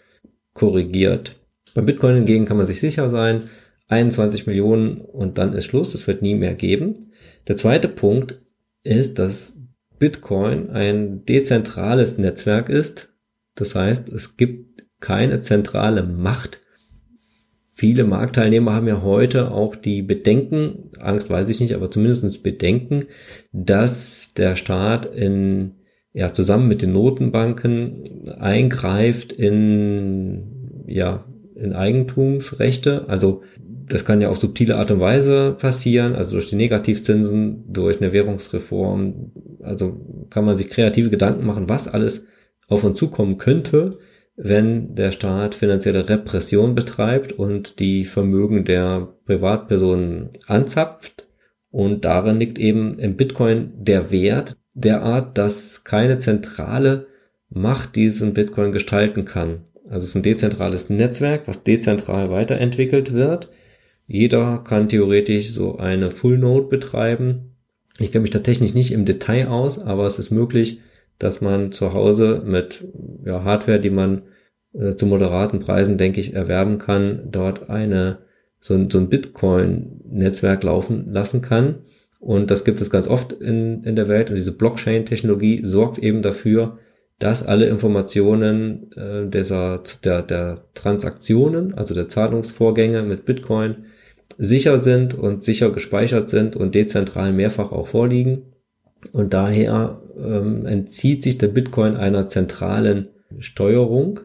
korrigiert. 0.54 1.36
Beim 1.74 1.86
Bitcoin 1.86 2.16
hingegen 2.16 2.46
kann 2.46 2.58
man 2.58 2.66
sich 2.66 2.80
sicher 2.80 3.10
sein, 3.10 3.50
21 3.88 4.48
Millionen 4.48 4.98
und 5.00 5.38
dann 5.38 5.54
ist 5.54 5.66
Schluss, 5.66 5.94
es 5.94 6.08
wird 6.08 6.22
nie 6.22 6.36
mehr 6.36 6.56
geben. 6.56 7.12
Der 7.48 7.56
zweite 7.56 7.88
Punkt 7.88 8.42
ist, 8.84 9.20
dass 9.20 9.60
Bitcoin 10.00 10.70
ein 10.70 11.25
dezentrales 11.25 12.18
Netzwerk 12.18 12.70
ist. 12.70 13.13
Das 13.56 13.75
heißt, 13.75 14.10
es 14.10 14.38
gibt 14.38 14.84
keine 15.00 15.42
zentrale 15.42 16.04
Macht, 16.04 16.62
Viele 17.80 18.06
Marktteilnehmer 18.06 18.74
haben 18.74 18.88
ja 18.88 19.04
heute 19.04 19.52
auch 19.52 19.76
die 19.76 20.02
Bedenken, 20.02 20.90
Angst 21.00 21.30
weiß 21.30 21.48
ich 21.50 21.60
nicht, 21.60 21.76
aber 21.76 21.92
zumindest 21.92 22.42
Bedenken, 22.42 23.06
dass 23.52 24.34
der 24.34 24.56
Staat 24.56 25.06
in, 25.06 25.76
ja, 26.12 26.34
zusammen 26.34 26.68
mit 26.68 26.82
den 26.82 26.94
Notenbanken 26.94 28.32
eingreift 28.40 29.32
in, 29.32 30.86
ja, 30.88 31.26
in 31.54 31.74
Eigentumsrechte. 31.74 33.08
Also, 33.10 33.44
das 33.88 34.06
kann 34.06 34.22
ja 34.22 34.30
auf 34.30 34.40
subtile 34.40 34.78
Art 34.78 34.90
und 34.90 35.00
Weise 35.00 35.56
passieren, 35.60 36.16
also 36.16 36.32
durch 36.32 36.50
die 36.50 36.56
Negativzinsen, 36.56 37.72
durch 37.72 38.02
eine 38.02 38.12
Währungsreform. 38.12 39.34
Also 39.62 40.26
kann 40.32 40.46
man 40.46 40.56
sich 40.56 40.70
kreative 40.70 41.12
Gedanken 41.12 41.46
machen, 41.46 41.70
was 41.70 41.88
alles 41.88 42.26
auf 42.68 42.84
uns 42.84 42.98
zukommen 42.98 43.38
könnte, 43.38 44.00
wenn 44.38 44.94
der 44.94 45.12
Staat 45.12 45.56
finanzielle 45.56 46.08
Repression 46.08 46.75
betreibt 46.75 47.34
und 47.34 47.79
die 47.79 48.06
Vermögen 48.06 48.63
der 48.65 49.08
Privatpersonen 49.25 50.29
anzapft. 50.46 51.25
Und 51.72 52.06
darin 52.06 52.39
liegt 52.39 52.60
eben 52.60 53.00
im 53.00 53.17
Bitcoin 53.17 53.72
der 53.75 54.12
Wert 54.12 54.56
derart, 54.75 55.38
dass 55.38 55.84
keine 55.84 56.20
zentrale 56.20 57.08
Macht 57.50 57.96
diesen 57.96 58.34
Bitcoin 58.34 58.72
gestalten 58.72 59.25
kann. 59.25 59.62
Also 59.89 60.03
es 60.03 60.10
ist 60.10 60.15
ein 60.15 60.24
dezentrales 60.24 60.89
Netzwerk, 60.89 61.48
was 61.48 61.63
dezentral 61.63 62.29
weiterentwickelt 62.29 63.13
wird. 63.13 63.50
Jeder 64.06 64.60
kann 64.60 64.88
theoretisch 64.88 65.51
so 65.51 65.77
eine 65.77 66.12
Full 66.12 66.38
Node 66.38 66.67
betreiben. 66.67 67.56
Ich 67.98 68.12
kenne 68.12 68.22
mich 68.22 68.32
da 68.32 68.39
technisch 68.39 68.74
nicht 68.74 68.91
im 68.91 69.06
Detail 69.06 69.48
aus, 69.48 69.79
aber 69.79 70.06
es 70.06 70.20
ist 70.20 70.29
möglich, 70.29 70.79
dass 71.20 71.42
man 71.42 71.72
zu 71.72 71.94
Hause 71.94 72.42
mit 72.46 72.86
ja, 73.26 73.44
Hardware, 73.44 73.80
die 73.80 73.90
man 73.90 74.24
äh, 74.74 74.96
zu 74.96 75.06
moderaten 75.06 75.60
Preisen, 75.60 75.98
denke 75.98 76.22
ich, 76.22 76.34
erwerben 76.34 76.78
kann, 76.78 77.28
dort 77.32 77.70
eine 77.70 78.20
so 78.60 78.74
ein, 78.74 78.90
so 78.90 78.98
ein 78.98 79.10
Bitcoin-Netzwerk 79.10 80.64
laufen 80.64 81.12
lassen 81.12 81.42
kann. 81.42 81.76
Und 82.20 82.50
das 82.50 82.64
gibt 82.64 82.82
es 82.82 82.90
ganz 82.90 83.08
oft 83.08 83.32
in, 83.32 83.84
in 83.84 83.96
der 83.96 84.08
Welt. 84.08 84.30
Und 84.30 84.36
diese 84.36 84.58
Blockchain-Technologie 84.58 85.62
sorgt 85.64 86.00
eben 86.00 86.22
dafür, 86.22 86.80
dass 87.20 87.46
alle 87.46 87.68
Informationen 87.68 88.92
äh, 88.94 89.28
dieser, 89.30 89.82
der, 90.04 90.22
der 90.22 90.66
Transaktionen, 90.74 91.74
also 91.74 91.94
der 91.94 92.10
Zahlungsvorgänge 92.10 93.04
mit 93.04 93.26
Bitcoin, 93.26 93.86
sicher 94.38 94.78
sind 94.78 95.16
und 95.16 95.44
sicher 95.44 95.72
gespeichert 95.72 96.30
sind 96.30 96.56
und 96.56 96.76
dezentral 96.76 97.34
mehrfach 97.34 97.72
auch 97.72 97.88
vorliegen. 97.88 98.54
Und 99.12 99.34
daher 99.34 100.02
ähm, 100.18 100.66
entzieht 100.66 101.24
sich 101.24 101.38
der 101.38 101.48
Bitcoin 101.48 101.96
einer 101.96 102.28
zentralen 102.28 103.10
Steuerung, 103.40 104.22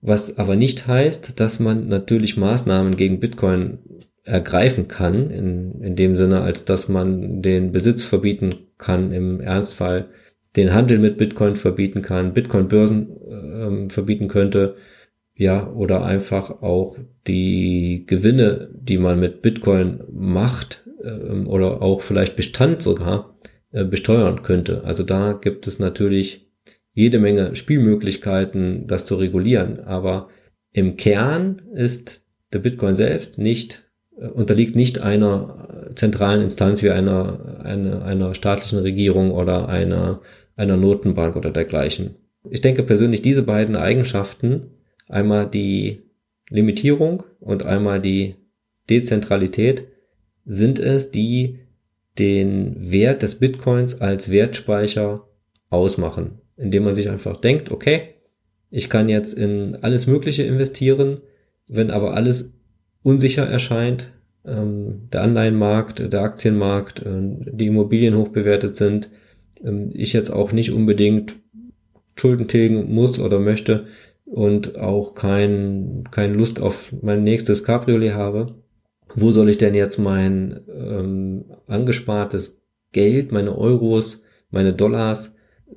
was 0.00 0.38
aber 0.38 0.56
nicht 0.56 0.86
heißt, 0.86 1.38
dass 1.38 1.60
man 1.60 1.88
natürlich 1.88 2.36
Maßnahmen 2.36 2.96
gegen 2.96 3.20
Bitcoin 3.20 3.78
ergreifen 4.24 4.88
kann, 4.88 5.30
in, 5.30 5.80
in 5.80 5.96
dem 5.96 6.16
Sinne, 6.16 6.42
als 6.42 6.64
dass 6.64 6.88
man 6.88 7.42
den 7.42 7.72
Besitz 7.72 8.02
verbieten 8.02 8.54
kann, 8.78 9.12
im 9.12 9.40
Ernstfall 9.40 10.08
den 10.56 10.72
Handel 10.72 10.98
mit 10.98 11.16
Bitcoin 11.16 11.56
verbieten 11.56 12.02
kann, 12.02 12.34
Bitcoin-Börsen 12.34 13.08
ähm, 13.30 13.90
verbieten 13.90 14.28
könnte, 14.28 14.76
ja, 15.34 15.68
oder 15.72 16.04
einfach 16.04 16.62
auch 16.62 16.96
die 17.26 18.04
Gewinne, 18.06 18.68
die 18.74 18.98
man 18.98 19.18
mit 19.18 19.40
Bitcoin 19.42 20.00
macht, 20.12 20.82
ähm, 21.02 21.48
oder 21.48 21.82
auch 21.82 22.02
vielleicht 22.02 22.36
Bestand 22.36 22.82
sogar 22.82 23.34
besteuern 23.72 24.42
könnte. 24.42 24.84
Also 24.84 25.02
da 25.02 25.32
gibt 25.32 25.66
es 25.66 25.78
natürlich 25.78 26.50
jede 26.92 27.18
Menge 27.18 27.56
Spielmöglichkeiten, 27.56 28.86
das 28.86 29.04
zu 29.06 29.16
regulieren. 29.16 29.80
Aber 29.80 30.28
im 30.72 30.96
Kern 30.96 31.62
ist 31.74 32.22
der 32.52 32.58
Bitcoin 32.58 32.94
selbst 32.94 33.38
nicht, 33.38 33.82
äh, 34.16 34.26
unterliegt 34.26 34.76
nicht 34.76 35.00
einer 35.00 35.68
zentralen 35.94 36.42
Instanz 36.42 36.82
wie 36.82 36.90
einer, 36.90 37.60
einer, 37.64 38.04
einer 38.04 38.34
staatlichen 38.34 38.78
Regierung 38.78 39.30
oder 39.30 39.68
einer, 39.68 40.20
einer 40.56 40.76
Notenbank 40.76 41.36
oder 41.36 41.50
dergleichen. 41.50 42.16
Ich 42.50 42.60
denke 42.60 42.82
persönlich, 42.82 43.22
diese 43.22 43.42
beiden 43.42 43.76
Eigenschaften, 43.76 44.70
einmal 45.08 45.48
die 45.48 46.02
Limitierung 46.48 47.22
und 47.40 47.62
einmal 47.62 48.00
die 48.00 48.36
Dezentralität, 48.90 49.88
sind 50.44 50.78
es, 50.78 51.10
die 51.10 51.60
den 52.18 52.74
Wert 52.78 53.22
des 53.22 53.38
Bitcoins 53.38 54.00
als 54.00 54.30
Wertspeicher 54.30 55.26
ausmachen 55.70 56.42
indem 56.56 56.84
man 56.84 56.94
sich 56.94 57.10
einfach 57.10 57.36
denkt, 57.36 57.70
okay, 57.70 58.14
ich 58.70 58.88
kann 58.88 59.08
jetzt 59.08 59.34
in 59.34 59.76
alles 59.82 60.06
Mögliche 60.06 60.44
investieren, 60.44 61.20
wenn 61.68 61.90
aber 61.90 62.14
alles 62.14 62.52
unsicher 63.02 63.46
erscheint, 63.46 64.12
ähm, 64.44 65.08
der 65.12 65.22
Anleihenmarkt, 65.22 66.12
der 66.12 66.22
Aktienmarkt, 66.22 67.00
äh, 67.00 67.20
die 67.52 67.66
Immobilien 67.66 68.16
hochbewertet 68.16 68.76
sind, 68.76 69.10
ähm, 69.62 69.90
ich 69.92 70.12
jetzt 70.12 70.30
auch 70.30 70.52
nicht 70.52 70.72
unbedingt 70.72 71.36
Schulden 72.16 72.48
tilgen 72.48 72.92
muss 72.92 73.18
oder 73.18 73.38
möchte 73.38 73.86
und 74.24 74.76
auch 74.78 75.14
kein, 75.14 76.04
keine 76.10 76.34
Lust 76.34 76.60
auf 76.60 76.92
mein 77.02 77.24
nächstes 77.24 77.64
Cabriolet 77.64 78.14
habe, 78.14 78.54
wo 79.14 79.30
soll 79.30 79.48
ich 79.48 79.58
denn 79.58 79.74
jetzt 79.74 79.98
mein 79.98 80.60
ähm, 80.68 81.21
angespartes 81.72 82.60
Geld, 82.92 83.32
meine 83.32 83.56
Euros, 83.56 84.22
meine 84.50 84.72
Dollars 84.72 85.34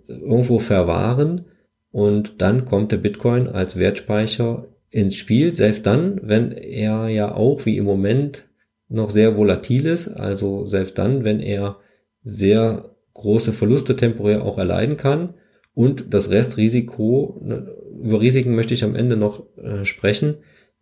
irgendwo 0.07 0.59
verwahren 0.59 1.45
und 1.91 2.41
dann 2.41 2.65
kommt 2.65 2.91
der 2.91 2.97
Bitcoin 2.97 3.47
als 3.47 3.77
Wertspeicher 3.77 4.67
ins 4.89 5.15
Spiel, 5.15 5.53
selbst 5.53 5.85
dann, 5.85 6.19
wenn 6.23 6.51
er 6.51 7.07
ja 7.07 7.33
auch 7.33 7.65
wie 7.65 7.77
im 7.77 7.85
Moment 7.85 8.47
noch 8.87 9.09
sehr 9.09 9.35
volatil 9.37 9.85
ist, 9.85 10.09
also 10.09 10.67
selbst 10.67 10.97
dann, 10.97 11.23
wenn 11.23 11.39
er 11.39 11.77
sehr 12.23 12.91
große 13.13 13.53
Verluste 13.53 13.95
temporär 13.95 14.43
auch 14.43 14.57
erleiden 14.57 14.97
kann 14.97 15.35
und 15.73 16.13
das 16.13 16.29
Restrisiko, 16.29 17.41
ne, 17.43 17.75
über 18.01 18.21
Risiken 18.21 18.55
möchte 18.55 18.73
ich 18.73 18.83
am 18.83 18.95
Ende 18.95 19.15
noch 19.17 19.45
äh, 19.57 19.85
sprechen, 19.85 20.35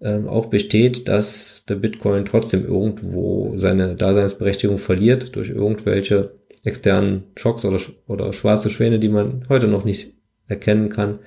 äh, 0.03 0.27
auch 0.27 0.47
besteht, 0.47 1.07
dass 1.07 1.63
der 1.67 1.75
Bitcoin 1.75 2.25
trotzdem 2.25 2.65
irgendwo 2.65 3.53
seine 3.57 3.95
Daseinsberechtigung 3.95 4.77
verliert 4.77 5.35
durch 5.35 5.49
irgendwelche 5.49 6.33
externen 6.63 7.23
Schocks 7.35 7.65
oder, 7.65 7.79
oder 8.07 8.33
schwarze 8.33 8.69
Schwäne, 8.69 8.99
die 8.99 9.09
man 9.09 9.45
heute 9.49 9.67
noch 9.67 9.85
nicht 9.85 10.13
erkennen 10.47 10.89
kann, 10.89 11.19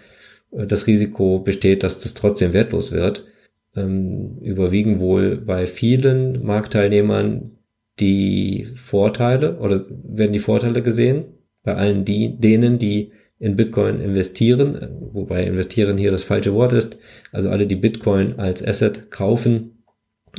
äh, 0.52 0.66
das 0.66 0.86
Risiko 0.86 1.38
besteht, 1.38 1.82
dass 1.82 2.00
das 2.00 2.14
trotzdem 2.14 2.52
wertlos 2.52 2.92
wird, 2.92 3.26
ähm, 3.74 4.38
überwiegen 4.42 5.00
wohl 5.00 5.36
bei 5.36 5.66
vielen 5.66 6.44
Marktteilnehmern 6.44 7.52
die 7.98 8.68
Vorteile 8.74 9.58
oder 9.58 9.82
werden 9.88 10.32
die 10.32 10.38
Vorteile 10.38 10.82
gesehen? 10.82 11.24
Bei 11.62 11.74
allen 11.76 12.04
die, 12.04 12.38
denen, 12.38 12.78
die 12.78 13.12
in 13.38 13.56
Bitcoin 13.56 14.00
investieren, 14.00 15.10
wobei 15.12 15.44
investieren 15.44 15.98
hier 15.98 16.10
das 16.10 16.24
falsche 16.24 16.54
Wort 16.54 16.72
ist, 16.72 16.98
also 17.32 17.50
alle, 17.50 17.66
die 17.66 17.76
Bitcoin 17.76 18.38
als 18.38 18.66
Asset 18.66 19.10
kaufen 19.10 19.82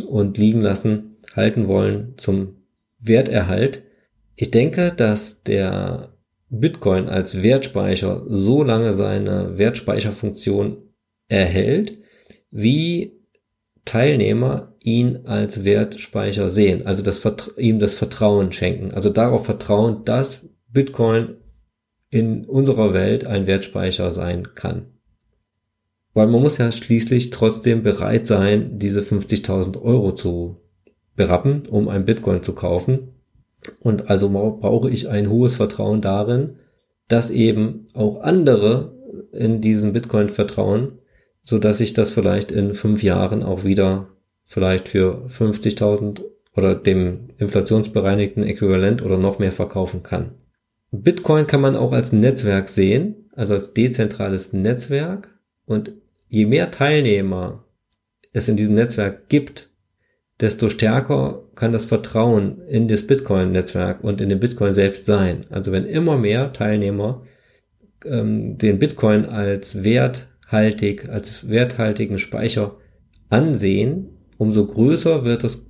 und 0.08 0.38
liegen 0.38 0.62
lassen, 0.62 1.18
halten 1.36 1.68
wollen 1.68 2.14
zum 2.18 2.58
Werterhalt, 3.00 3.84
ich 4.36 4.52
denke, 4.52 4.94
dass 4.96 5.44
der 5.44 6.14
Bitcoin 6.50 7.10
als 7.10 7.44
Wertspeicher 7.44 8.24
so 8.28 8.64
lange 8.64 8.94
seine 8.94 9.58
Wertspeicherfunktion 9.58 10.78
erhält, 11.28 11.98
wie 12.52 13.18
Teilnehmer 13.86 14.76
ihn 14.80 15.26
als 15.26 15.64
Wertspeicher 15.66 16.50
sehen, 16.50 16.86
also 16.86 17.04
das, 17.04 17.22
ihm 17.58 17.80
das 17.80 17.94
Vertrauen 17.94 18.52
schenken, 18.52 18.94
also 18.94 19.10
darauf 19.10 19.46
vertrauen, 19.46 20.04
dass 20.06 20.46
Bitcoin 20.70 21.38
in 22.10 22.46
unserer 22.46 22.94
Welt 22.94 23.26
ein 23.26 23.48
Wertspeicher 23.48 24.12
sein 24.12 24.56
kann. 24.56 24.88
weil 26.14 26.28
man 26.28 26.42
muss 26.42 26.58
ja 26.58 26.72
schließlich 26.72 27.30
trotzdem 27.30 27.84
bereit 27.84 28.26
sein, 28.26 28.80
diese 28.80 29.02
50.000 29.02 29.80
Euro 29.80 30.14
zu 30.14 30.58
berappen, 31.16 31.64
um 31.70 31.90
ein 31.90 32.06
Bitcoin 32.06 32.42
zu 32.42 32.54
kaufen. 32.56 33.10
Und 33.80 34.10
also 34.10 34.30
brauche 34.30 34.90
ich 34.90 35.10
ein 35.10 35.30
hohes 35.30 35.54
Vertrauen 35.54 36.02
darin, 36.02 36.56
dass 37.08 37.30
eben 37.30 37.88
auch 37.94 38.22
andere 38.22 38.96
in 39.32 39.62
diesen 39.62 39.94
Bitcoin 39.94 40.30
vertrauen, 40.30 40.94
so 41.44 41.60
dass 41.60 41.82
ich 41.82 41.94
das 41.94 42.10
vielleicht 42.10 42.52
in 42.52 42.74
fünf 42.74 43.04
Jahren 43.04 43.44
auch 43.44 43.64
wieder 43.64 44.08
vielleicht 44.46 44.90
für 44.90 45.28
50.000 45.28 46.24
oder 46.56 46.74
dem 46.74 47.30
inflationsbereinigten 47.38 48.44
Äquivalent 48.44 49.04
oder 49.04 49.18
noch 49.18 49.38
mehr 49.38 49.52
verkaufen 49.52 50.02
kann. 50.02 50.32
Bitcoin 50.92 51.48
kann 51.48 51.62
man 51.62 51.76
auch 51.76 51.92
als 51.92 52.14
Netzwerk 52.14 52.70
sehen, 52.70 53.30
also 53.36 53.54
als 53.54 53.74
dezentrales 53.74 54.54
Netzwerk. 54.54 55.38
Und 55.66 55.94
je 56.28 56.46
mehr 56.46 56.72
Teilnehmer 56.72 57.66
es 58.34 58.48
in 58.48 58.56
diesem 58.56 58.76
Netzwerk 58.76 59.30
gibt, 59.30 59.70
desto 60.40 60.70
stärker 60.70 61.44
kann 61.56 61.72
das 61.72 61.86
Vertrauen 61.86 62.62
in 62.68 62.88
das 62.88 63.06
Bitcoin-Netzwerk 63.06 64.04
und 64.04 64.22
in 64.22 64.30
den 64.30 64.40
Bitcoin 64.40 64.74
selbst 64.74 65.06
sein. 65.06 65.46
Also 65.50 65.72
wenn 65.72 65.86
immer 65.86 66.18
mehr 66.18 66.54
Teilnehmer 66.54 67.24
ähm, 68.06 68.58
den 68.58 68.80
Bitcoin 68.80 69.26
als 69.26 69.84
werthaltig, 69.84 71.10
als 71.10 71.50
werthaltigen 71.50 72.20
Speicher 72.20 72.78
ansehen, 73.30 74.10
umso 74.38 74.68
größer 74.68 75.26
wird 75.26 75.44
das 75.44 75.66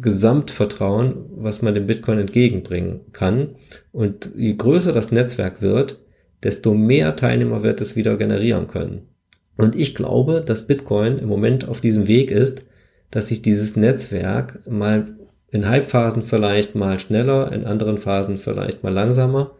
Gesamtvertrauen, 0.00 1.26
was 1.36 1.62
man 1.62 1.74
dem 1.74 1.86
Bitcoin 1.86 2.18
entgegenbringen 2.18 3.00
kann. 3.12 3.56
Und 3.92 4.30
je 4.36 4.54
größer 4.54 4.92
das 4.92 5.12
Netzwerk 5.12 5.62
wird, 5.62 5.98
desto 6.42 6.74
mehr 6.74 7.16
Teilnehmer 7.16 7.62
wird 7.62 7.80
es 7.80 7.96
wieder 7.96 8.16
generieren 8.16 8.66
können. 8.66 9.08
Und 9.56 9.74
ich 9.74 9.94
glaube, 9.94 10.42
dass 10.44 10.66
Bitcoin 10.66 11.18
im 11.18 11.28
Moment 11.28 11.68
auf 11.68 11.80
diesem 11.80 12.06
Weg 12.06 12.30
ist, 12.30 12.62
dass 13.10 13.28
sich 13.28 13.42
dieses 13.42 13.76
Netzwerk 13.76 14.66
mal 14.68 15.16
in 15.50 15.68
Halbphasen 15.68 16.22
vielleicht 16.22 16.74
mal 16.74 16.98
schneller, 16.98 17.52
in 17.52 17.64
anderen 17.64 17.98
Phasen 17.98 18.36
vielleicht 18.36 18.84
mal 18.84 18.92
langsamer, 18.92 19.52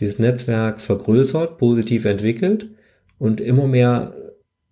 dieses 0.00 0.18
Netzwerk 0.18 0.80
vergrößert, 0.80 1.58
positiv 1.58 2.04
entwickelt 2.04 2.68
und 3.18 3.40
immer 3.40 3.66
mehr 3.66 4.14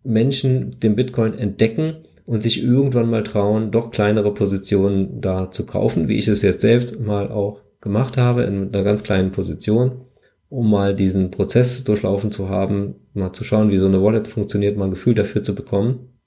Menschen 0.03 0.79
den 0.81 0.95
Bitcoin 0.97 1.35
entdecken 1.37 2.05
und 2.31 2.45
sich 2.45 2.63
irgendwann 2.63 3.11
mal 3.11 3.25
trauen, 3.25 3.73
doch 3.73 3.91
kleinere 3.91 4.33
Positionen 4.33 5.21
da 5.21 5.51
zu 5.51 5.67
kaufen, 5.67 6.07
wie 6.07 6.17
ich 6.17 6.29
es 6.29 6.43
jetzt 6.43 6.61
selbst 6.61 7.01
mal 7.01 7.29
auch 7.33 7.61
gemacht 7.81 8.17
habe, 8.17 8.45
in 8.45 8.73
einer 8.73 8.85
ganz 8.85 9.03
kleinen 9.03 9.33
Position, 9.33 10.03
um 10.49 10.71
mal 10.71 10.95
diesen 10.95 11.33
Prozess 11.33 11.83
durchlaufen 11.83 12.31
zu 12.31 12.49
haben, 12.49 12.95
mal 13.15 13.33
zu 13.33 13.43
schauen, 13.43 13.73
wie 13.73 13.79
so 13.79 13.89
eine 13.89 14.01
Wallet 14.01 14.29
funktioniert, 14.29 14.77
mal 14.77 14.85
ein 14.85 14.93
Gefühl 14.93 15.17
dafür 15.17 15.43
zu 15.43 15.57
bekommen. 15.57 16.21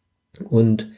Und 0.43 0.89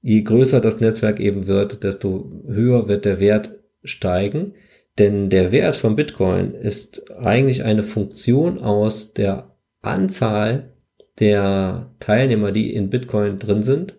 je 0.00 0.22
größer 0.22 0.60
das 0.60 0.78
Netzwerk 0.78 1.18
eben 1.18 1.48
wird, 1.48 1.82
desto 1.82 2.30
höher 2.46 2.86
wird 2.86 3.04
der 3.04 3.18
Wert 3.18 3.58
steigen. 3.82 4.54
Denn 4.96 5.28
der 5.28 5.50
Wert 5.50 5.74
von 5.74 5.96
Bitcoin 5.96 6.52
ist 6.52 7.10
eigentlich 7.10 7.64
eine 7.64 7.82
Funktion 7.82 8.60
aus 8.60 9.12
der 9.12 9.56
Anzahl 9.80 10.74
der 11.18 11.96
Teilnehmer, 11.98 12.52
die 12.52 12.72
in 12.72 12.90
Bitcoin 12.90 13.40
drin 13.40 13.64
sind 13.64 13.96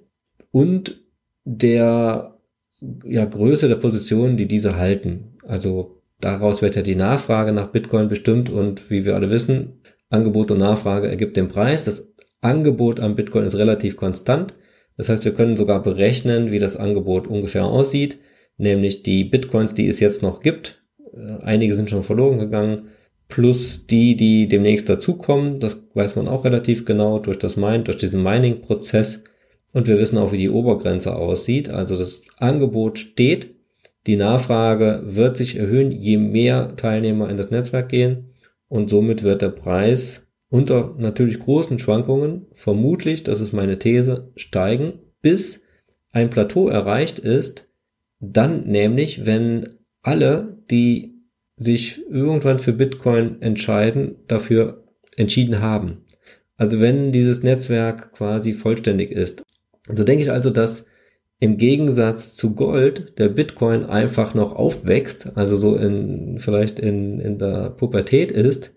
und 0.53 1.01
der 1.43 2.37
ja, 3.03 3.25
Größe 3.25 3.67
der 3.67 3.75
Positionen, 3.75 4.37
die 4.37 4.47
diese 4.47 4.77
halten. 4.77 5.35
Also 5.45 6.01
daraus 6.21 6.61
wird 6.61 6.75
ja 6.75 6.83
die 6.83 6.95
Nachfrage 6.95 7.51
nach 7.51 7.67
Bitcoin 7.67 8.07
bestimmt 8.07 8.49
und 8.49 8.89
wie 8.89 9.03
wir 9.03 9.15
alle 9.15 9.29
wissen, 9.29 9.81
Angebot 10.09 10.51
und 10.51 10.59
Nachfrage 10.59 11.09
ergibt 11.09 11.35
den 11.35 11.47
Preis. 11.47 11.83
Das 11.83 12.07
Angebot 12.41 12.99
an 12.99 13.15
Bitcoin 13.15 13.45
ist 13.45 13.55
relativ 13.55 13.97
konstant. 13.97 14.53
Das 14.95 15.09
heißt, 15.09 15.25
wir 15.25 15.33
können 15.33 15.57
sogar 15.57 15.81
berechnen, 15.81 16.51
wie 16.51 16.59
das 16.59 16.77
Angebot 16.77 17.27
ungefähr 17.27 17.65
aussieht, 17.65 18.19
nämlich 18.57 19.01
die 19.01 19.23
Bitcoins, 19.23 19.73
die 19.73 19.87
es 19.87 19.99
jetzt 19.99 20.21
noch 20.21 20.39
gibt. 20.39 20.83
Äh, 21.15 21.41
einige 21.43 21.73
sind 21.73 21.89
schon 21.89 22.03
verloren 22.03 22.37
gegangen, 22.37 22.89
plus 23.27 23.87
die, 23.87 24.15
die 24.15 24.47
demnächst 24.47 24.87
dazukommen. 24.87 25.59
Das 25.59 25.81
weiß 25.95 26.15
man 26.15 26.27
auch 26.27 26.45
relativ 26.45 26.85
genau 26.85 27.17
durch 27.17 27.39
das 27.39 27.57
Mine, 27.57 27.83
durch 27.83 27.97
diesen 27.97 28.21
Mining-Prozess. 28.21 29.23
Und 29.73 29.87
wir 29.87 29.99
wissen 29.99 30.17
auch, 30.17 30.31
wie 30.31 30.37
die 30.37 30.49
Obergrenze 30.49 31.15
aussieht. 31.15 31.69
Also 31.69 31.97
das 31.97 32.21
Angebot 32.37 32.99
steht. 32.99 33.55
Die 34.07 34.15
Nachfrage 34.15 35.01
wird 35.05 35.35
sich 35.35 35.57
erhöhen, 35.57 35.91
je 35.91 36.17
mehr 36.17 36.75
Teilnehmer 36.75 37.29
in 37.29 37.37
das 37.37 37.51
Netzwerk 37.51 37.89
gehen. 37.89 38.29
Und 38.69 38.89
somit 38.89 39.23
wird 39.23 39.41
der 39.41 39.49
Preis 39.49 40.27
unter 40.49 40.95
natürlich 40.97 41.39
großen 41.39 41.79
Schwankungen 41.79 42.45
vermutlich, 42.53 43.23
das 43.23 43.41
ist 43.41 43.53
meine 43.53 43.79
These, 43.79 44.31
steigen, 44.35 44.99
bis 45.21 45.61
ein 46.11 46.29
Plateau 46.29 46.69
erreicht 46.69 47.17
ist, 47.17 47.67
dann 48.19 48.67
nämlich, 48.67 49.25
wenn 49.25 49.79
alle, 50.01 50.59
die 50.69 51.15
sich 51.57 52.01
irgendwann 52.09 52.59
für 52.59 52.73
Bitcoin 52.73 53.41
entscheiden, 53.41 54.15
dafür 54.27 54.83
entschieden 55.15 55.59
haben. 55.59 56.05
Also 56.55 56.81
wenn 56.81 57.11
dieses 57.11 57.43
Netzwerk 57.43 58.13
quasi 58.13 58.53
vollständig 58.53 59.11
ist. 59.11 59.42
So 59.87 60.03
denke 60.03 60.23
ich 60.23 60.31
also, 60.31 60.49
dass 60.49 60.87
im 61.39 61.57
Gegensatz 61.57 62.35
zu 62.35 62.55
Gold 62.55 63.19
der 63.19 63.27
Bitcoin 63.27 63.83
einfach 63.83 64.33
noch 64.33 64.55
aufwächst, 64.55 65.35
also 65.35 65.57
so 65.57 65.75
in, 65.75 66.39
vielleicht 66.39 66.79
in, 66.79 67.19
in 67.19 67.37
der 67.37 67.71
Pubertät 67.71 68.31
ist, 68.31 68.73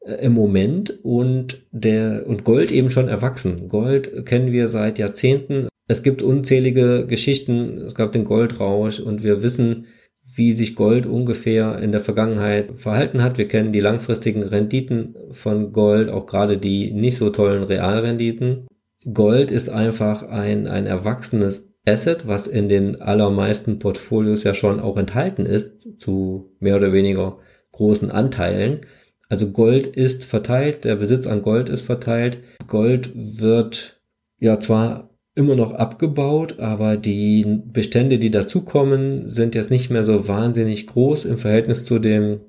äh, 0.00 0.24
im 0.26 0.32
Moment 0.32 0.98
und 1.02 1.62
der 1.70 2.26
und 2.26 2.44
Gold 2.44 2.72
eben 2.72 2.90
schon 2.90 3.08
erwachsen. 3.08 3.68
Gold 3.68 4.26
kennen 4.26 4.52
wir 4.52 4.68
seit 4.68 4.98
Jahrzehnten. 4.98 5.68
Es 5.88 6.02
gibt 6.02 6.22
unzählige 6.22 7.06
Geschichten. 7.06 7.78
Es 7.78 7.94
gab 7.94 8.12
den 8.12 8.24
Goldrausch 8.24 9.00
und 9.00 9.22
wir 9.22 9.42
wissen, 9.42 9.86
wie 10.34 10.52
sich 10.52 10.76
Gold 10.76 11.06
ungefähr 11.06 11.78
in 11.80 11.90
der 11.90 12.00
Vergangenheit 12.00 12.78
verhalten 12.78 13.22
hat. 13.22 13.38
Wir 13.38 13.48
kennen 13.48 13.72
die 13.72 13.80
langfristigen 13.80 14.42
Renditen 14.42 15.16
von 15.32 15.72
Gold, 15.72 16.08
auch 16.08 16.26
gerade 16.26 16.58
die 16.58 16.92
nicht 16.92 17.16
so 17.16 17.30
tollen 17.30 17.64
Realrenditen. 17.64 18.66
Gold 19.12 19.50
ist 19.50 19.68
einfach 19.68 20.22
ein, 20.22 20.66
ein 20.66 20.86
erwachsenes 20.86 21.72
Asset, 21.86 22.28
was 22.28 22.46
in 22.46 22.68
den 22.68 23.00
allermeisten 23.00 23.78
Portfolios 23.78 24.44
ja 24.44 24.54
schon 24.54 24.80
auch 24.80 24.96
enthalten 24.96 25.46
ist, 25.46 25.98
zu 25.98 26.52
mehr 26.60 26.76
oder 26.76 26.92
weniger 26.92 27.38
großen 27.72 28.10
Anteilen. 28.10 28.86
Also 29.28 29.50
Gold 29.50 29.86
ist 29.86 30.24
verteilt, 30.24 30.84
der 30.84 30.96
Besitz 30.96 31.26
an 31.26 31.42
Gold 31.42 31.68
ist 31.68 31.82
verteilt. 31.82 32.38
Gold 32.66 33.12
wird 33.14 34.00
ja 34.38 34.60
zwar 34.60 35.10
immer 35.34 35.54
noch 35.54 35.72
abgebaut, 35.72 36.58
aber 36.58 36.96
die 36.96 37.62
Bestände, 37.64 38.18
die 38.18 38.30
dazukommen, 38.30 39.28
sind 39.28 39.54
jetzt 39.54 39.70
nicht 39.70 39.88
mehr 39.88 40.04
so 40.04 40.28
wahnsinnig 40.28 40.86
groß 40.86 41.24
im 41.24 41.38
Verhältnis 41.38 41.84
zu 41.84 41.98
dem 41.98 42.40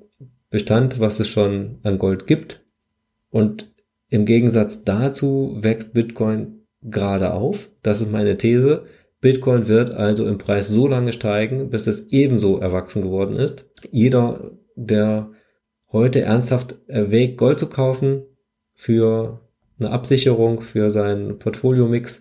Bestand, 0.50 1.00
was 1.00 1.18
es 1.20 1.28
schon 1.28 1.78
an 1.82 1.98
Gold 1.98 2.26
gibt. 2.26 2.60
Und 3.30 3.71
im 4.12 4.26
Gegensatz 4.26 4.84
dazu 4.84 5.56
wächst 5.62 5.94
Bitcoin 5.94 6.66
gerade 6.82 7.32
auf. 7.32 7.70
Das 7.82 8.02
ist 8.02 8.12
meine 8.12 8.36
These. 8.36 8.84
Bitcoin 9.22 9.68
wird 9.68 9.90
also 9.90 10.28
im 10.28 10.36
Preis 10.36 10.68
so 10.68 10.86
lange 10.86 11.14
steigen, 11.14 11.70
bis 11.70 11.86
es 11.86 12.08
ebenso 12.08 12.58
erwachsen 12.58 13.00
geworden 13.00 13.36
ist. 13.36 13.64
Jeder, 13.90 14.50
der 14.76 15.30
heute 15.90 16.20
ernsthaft 16.20 16.76
erwägt, 16.88 17.38
Gold 17.38 17.58
zu 17.58 17.68
kaufen 17.70 18.24
für 18.74 19.40
eine 19.78 19.90
Absicherung 19.90 20.60
für 20.60 20.90
seinen 20.90 21.38
Portfolio-Mix, 21.38 22.20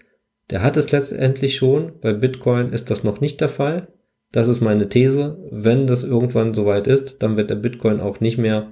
der 0.50 0.64
hat 0.64 0.78
es 0.78 0.94
letztendlich 0.94 1.58
schon. 1.58 2.00
Bei 2.00 2.14
Bitcoin 2.14 2.72
ist 2.72 2.90
das 2.90 3.04
noch 3.04 3.20
nicht 3.20 3.42
der 3.42 3.50
Fall. 3.50 3.90
Das 4.32 4.48
ist 4.48 4.62
meine 4.62 4.88
These. 4.88 5.46
Wenn 5.52 5.88
das 5.88 6.06
irgendwann 6.06 6.54
soweit 6.54 6.88
ist, 6.88 7.22
dann 7.22 7.36
wird 7.36 7.50
der 7.50 7.56
Bitcoin 7.56 8.00
auch 8.00 8.22
nicht 8.22 8.38
mehr 8.38 8.72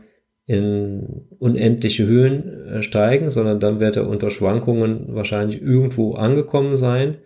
in 0.50 1.28
unendliche 1.38 2.08
Höhen 2.08 2.66
äh, 2.66 2.82
steigen, 2.82 3.30
sondern 3.30 3.60
dann 3.60 3.80
wird 3.80 3.98
er 3.98 4.08
unter 4.08 4.32
Schwankungen 4.32 5.14
wahrscheinlich 5.14 5.62
irgendwo 5.62 6.16
angekommen 6.16 6.76
sein 6.76 7.18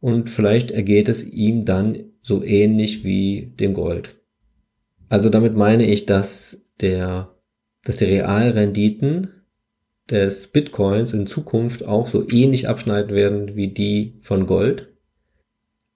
und 0.00 0.28
vielleicht 0.28 0.72
ergeht 0.72 1.08
es 1.08 1.24
ihm 1.24 1.64
dann 1.64 2.06
so 2.20 2.42
ähnlich 2.42 3.04
wie 3.04 3.54
dem 3.60 3.74
Gold. 3.74 4.16
Also 5.08 5.30
damit 5.30 5.54
meine 5.54 5.86
ich, 5.86 6.04
dass 6.04 6.60
der, 6.80 7.32
dass 7.84 7.98
die 7.98 8.06
Realrenditen 8.06 9.28
des 10.10 10.48
Bitcoins 10.48 11.12
in 11.12 11.28
Zukunft 11.28 11.84
auch 11.84 12.08
so 12.08 12.28
ähnlich 12.28 12.68
abschneiden 12.68 13.14
werden 13.14 13.54
wie 13.54 13.68
die 13.68 14.18
von 14.22 14.46
Gold. 14.46 14.88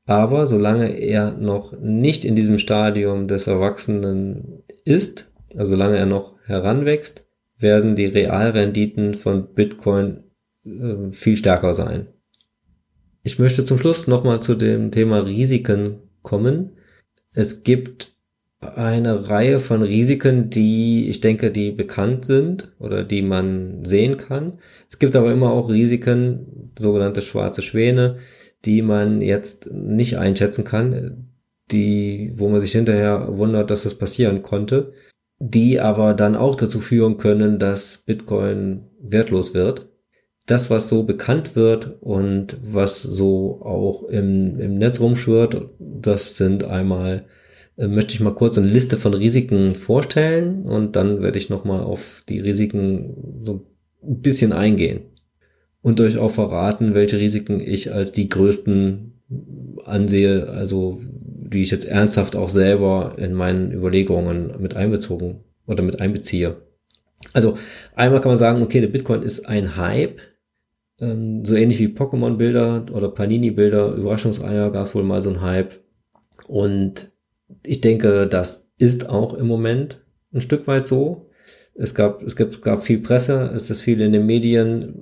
Aber 0.07 0.46
solange 0.46 0.96
er 0.96 1.33
noch 1.33 1.77
nicht 1.81 2.25
in 2.25 2.37
diesem 2.37 2.61
Stadium 2.61 3.27
des 3.27 3.48
Erwachsenen 3.48 4.62
ist, 4.85 5.29
also 5.57 5.70
solange 5.70 5.96
er 5.96 6.07
noch 6.07 6.35
heranwächst, 6.52 7.24
werden 7.58 7.94
die 7.94 8.06
Realrenditen 8.06 9.14
von 9.14 9.54
Bitcoin 9.54 10.24
äh, 10.64 11.10
viel 11.12 11.36
stärker 11.36 11.74
sein. 11.74 12.08
Ich 13.22 13.38
möchte 13.38 13.64
zum 13.64 13.78
Schluss 13.78 14.06
nochmal 14.06 14.40
zu 14.40 14.54
dem 14.54 14.90
Thema 14.90 15.20
Risiken 15.20 16.00
kommen. 16.22 16.72
Es 17.32 17.62
gibt 17.62 18.12
eine 18.60 19.28
Reihe 19.28 19.58
von 19.58 19.82
Risiken, 19.82 20.50
die 20.50 21.08
ich 21.08 21.20
denke, 21.20 21.50
die 21.50 21.72
bekannt 21.72 22.24
sind 22.24 22.72
oder 22.78 23.04
die 23.04 23.22
man 23.22 23.84
sehen 23.84 24.16
kann. 24.16 24.58
Es 24.90 24.98
gibt 24.98 25.16
aber 25.16 25.32
immer 25.32 25.50
auch 25.50 25.68
Risiken, 25.68 26.72
sogenannte 26.78 27.22
schwarze 27.22 27.62
Schwäne, 27.62 28.18
die 28.64 28.82
man 28.82 29.20
jetzt 29.20 29.72
nicht 29.72 30.18
einschätzen 30.18 30.64
kann, 30.64 31.28
die, 31.72 32.32
wo 32.36 32.48
man 32.48 32.60
sich 32.60 32.72
hinterher 32.72 33.36
wundert, 33.36 33.70
dass 33.70 33.82
das 33.82 33.96
passieren 33.96 34.42
konnte, 34.42 34.92
die 35.44 35.81
aber 35.81 36.14
dann 36.14 36.37
auch 36.37 36.55
dazu 36.55 36.78
führen 36.78 37.16
können, 37.16 37.59
dass 37.59 37.98
Bitcoin 38.07 38.85
wertlos 39.00 39.55
wird. 39.55 39.88
Das, 40.46 40.70
was 40.70 40.88
so 40.88 41.02
bekannt 41.02 41.57
wird 41.57 41.96
und 42.00 42.59
was 42.62 43.02
so 43.02 43.61
auch 43.62 44.05
im, 44.05 44.61
im 44.61 44.78
Netz 44.78 45.00
rumschwirrt, 45.00 45.68
das 45.78 46.37
sind 46.37 46.62
einmal 46.62 47.24
äh, 47.76 47.88
möchte 47.88 48.14
ich 48.14 48.20
mal 48.20 48.35
kurz 48.35 48.57
eine 48.57 48.68
Liste 48.68 48.96
von 48.96 49.14
Risiken 49.14 49.74
vorstellen 49.74 50.62
und 50.62 50.94
dann 50.94 51.22
werde 51.22 51.38
ich 51.38 51.48
nochmal 51.50 51.81
auf 51.81 52.22
die 52.28 52.38
Risiken 52.38 53.37
so 53.40 53.66
ein 54.05 54.20
bisschen 54.20 54.52
eingehen 54.52 55.00
und 55.81 56.00
euch 56.00 56.18
auch 56.18 56.31
verraten, 56.31 56.94
welche 56.94 57.18
Risiken 57.18 57.59
ich 57.59 57.92
als 57.92 58.12
die 58.12 58.28
größten 58.28 59.14
ansehe, 59.85 60.48
also 60.48 61.00
die 61.52 61.62
ich 61.62 61.70
jetzt 61.70 61.86
ernsthaft 61.86 62.36
auch 62.36 62.48
selber 62.48 63.14
in 63.18 63.34
meinen 63.34 63.72
Überlegungen 63.72 64.60
mit 64.60 64.76
einbezogen 64.76 65.44
oder 65.66 65.82
mit 65.82 66.00
einbeziehe. 66.00 66.56
Also 67.32 67.56
einmal 67.94 68.20
kann 68.20 68.30
man 68.30 68.36
sagen, 68.36 68.62
okay, 68.62 68.80
der 68.80 68.88
Bitcoin 68.88 69.22
ist 69.22 69.46
ein 69.46 69.76
Hype, 69.76 70.20
ähm, 71.00 71.44
so 71.44 71.54
ähnlich 71.54 71.78
wie 71.78 71.88
Pokémon-Bilder 71.88 72.86
oder 72.92 73.08
Panini-Bilder, 73.08 73.94
Überraschungseier 73.94 74.70
gab 74.70 74.86
es 74.86 74.94
wohl 74.94 75.02
mal 75.02 75.22
so 75.22 75.30
ein 75.30 75.40
Hype. 75.40 75.80
Und 76.46 77.12
ich 77.64 77.80
denke, 77.80 78.26
das 78.26 78.70
ist 78.78 79.08
auch 79.08 79.34
im 79.34 79.46
Moment 79.46 80.04
ein 80.32 80.40
Stück 80.40 80.66
weit 80.66 80.86
so. 80.86 81.28
Es 81.74 81.94
gab, 81.94 82.22
es 82.22 82.36
gibt, 82.36 82.62
gab 82.62 82.84
viel 82.84 82.98
Presse, 82.98 83.50
es 83.54 83.70
ist 83.70 83.80
viel 83.80 84.00
in 84.00 84.12
den 84.12 84.26
Medien. 84.26 84.94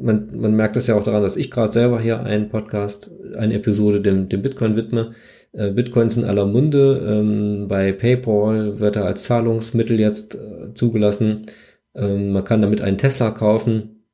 Man, 0.00 0.38
man 0.38 0.54
merkt 0.54 0.76
es 0.76 0.86
ja 0.86 0.94
auch 0.94 1.02
daran, 1.02 1.22
dass 1.22 1.36
ich 1.36 1.50
gerade 1.50 1.72
selber 1.72 2.00
hier 2.00 2.20
einen 2.20 2.50
Podcast, 2.50 3.10
eine 3.36 3.54
Episode 3.54 4.00
dem, 4.00 4.28
dem 4.28 4.42
Bitcoin 4.42 4.76
widme. 4.76 5.14
Äh, 5.52 5.70
Bitcoins 5.72 6.16
in 6.16 6.24
aller 6.24 6.46
Munde. 6.46 7.02
Ähm, 7.06 7.68
bei 7.68 7.92
PayPal 7.92 8.78
wird 8.80 8.96
er 8.96 9.06
als 9.06 9.24
Zahlungsmittel 9.24 9.98
jetzt 9.98 10.34
äh, 10.34 10.74
zugelassen. 10.74 11.46
Ähm, 11.94 12.30
man 12.32 12.44
kann 12.44 12.62
damit 12.62 12.80
einen 12.80 12.98
Tesla 12.98 13.30
kaufen. 13.30 14.04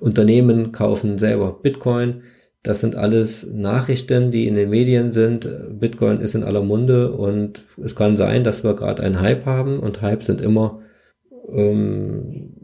Unternehmen 0.00 0.72
kaufen 0.72 1.18
selber 1.18 1.58
Bitcoin. 1.62 2.22
Das 2.62 2.80
sind 2.80 2.96
alles 2.96 3.46
Nachrichten, 3.52 4.30
die 4.30 4.46
in 4.46 4.54
den 4.54 4.70
Medien 4.70 5.12
sind. 5.12 5.48
Bitcoin 5.78 6.20
ist 6.20 6.34
in 6.34 6.42
aller 6.42 6.62
Munde 6.62 7.12
und 7.12 7.62
es 7.82 7.94
kann 7.94 8.16
sein, 8.16 8.42
dass 8.42 8.64
wir 8.64 8.74
gerade 8.74 9.02
einen 9.02 9.20
Hype 9.20 9.44
haben 9.44 9.80
und 9.80 10.00
Hypes 10.00 10.26
sind 10.26 10.40
immer 10.40 10.80
ähm, 11.52 12.54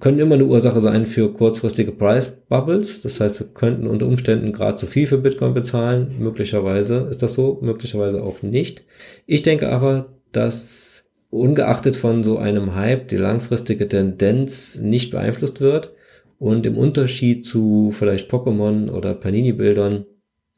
können 0.00 0.18
immer 0.18 0.36
eine 0.36 0.46
Ursache 0.46 0.80
sein 0.80 1.04
für 1.06 1.32
kurzfristige 1.32 1.92
Price 1.92 2.28
Bubbles. 2.48 3.02
Das 3.02 3.20
heißt, 3.20 3.40
wir 3.40 3.46
könnten 3.48 3.86
unter 3.86 4.06
Umständen 4.06 4.52
gerade 4.52 4.76
zu 4.76 4.86
viel 4.86 5.06
für 5.06 5.18
Bitcoin 5.18 5.52
bezahlen. 5.52 6.14
Möglicherweise 6.18 7.06
ist 7.10 7.22
das 7.22 7.34
so, 7.34 7.58
möglicherweise 7.60 8.22
auch 8.22 8.42
nicht. 8.42 8.84
Ich 9.26 9.42
denke 9.42 9.68
aber, 9.68 10.14
dass 10.32 11.04
ungeachtet 11.30 11.96
von 11.96 12.24
so 12.24 12.38
einem 12.38 12.74
Hype 12.74 13.08
die 13.08 13.16
langfristige 13.16 13.86
Tendenz 13.86 14.78
nicht 14.78 15.10
beeinflusst 15.10 15.60
wird 15.60 15.92
und 16.38 16.66
im 16.66 16.76
Unterschied 16.76 17.44
zu 17.46 17.92
vielleicht 17.92 18.30
Pokémon 18.30 18.90
oder 18.90 19.14
Panini-Bildern, 19.14 20.06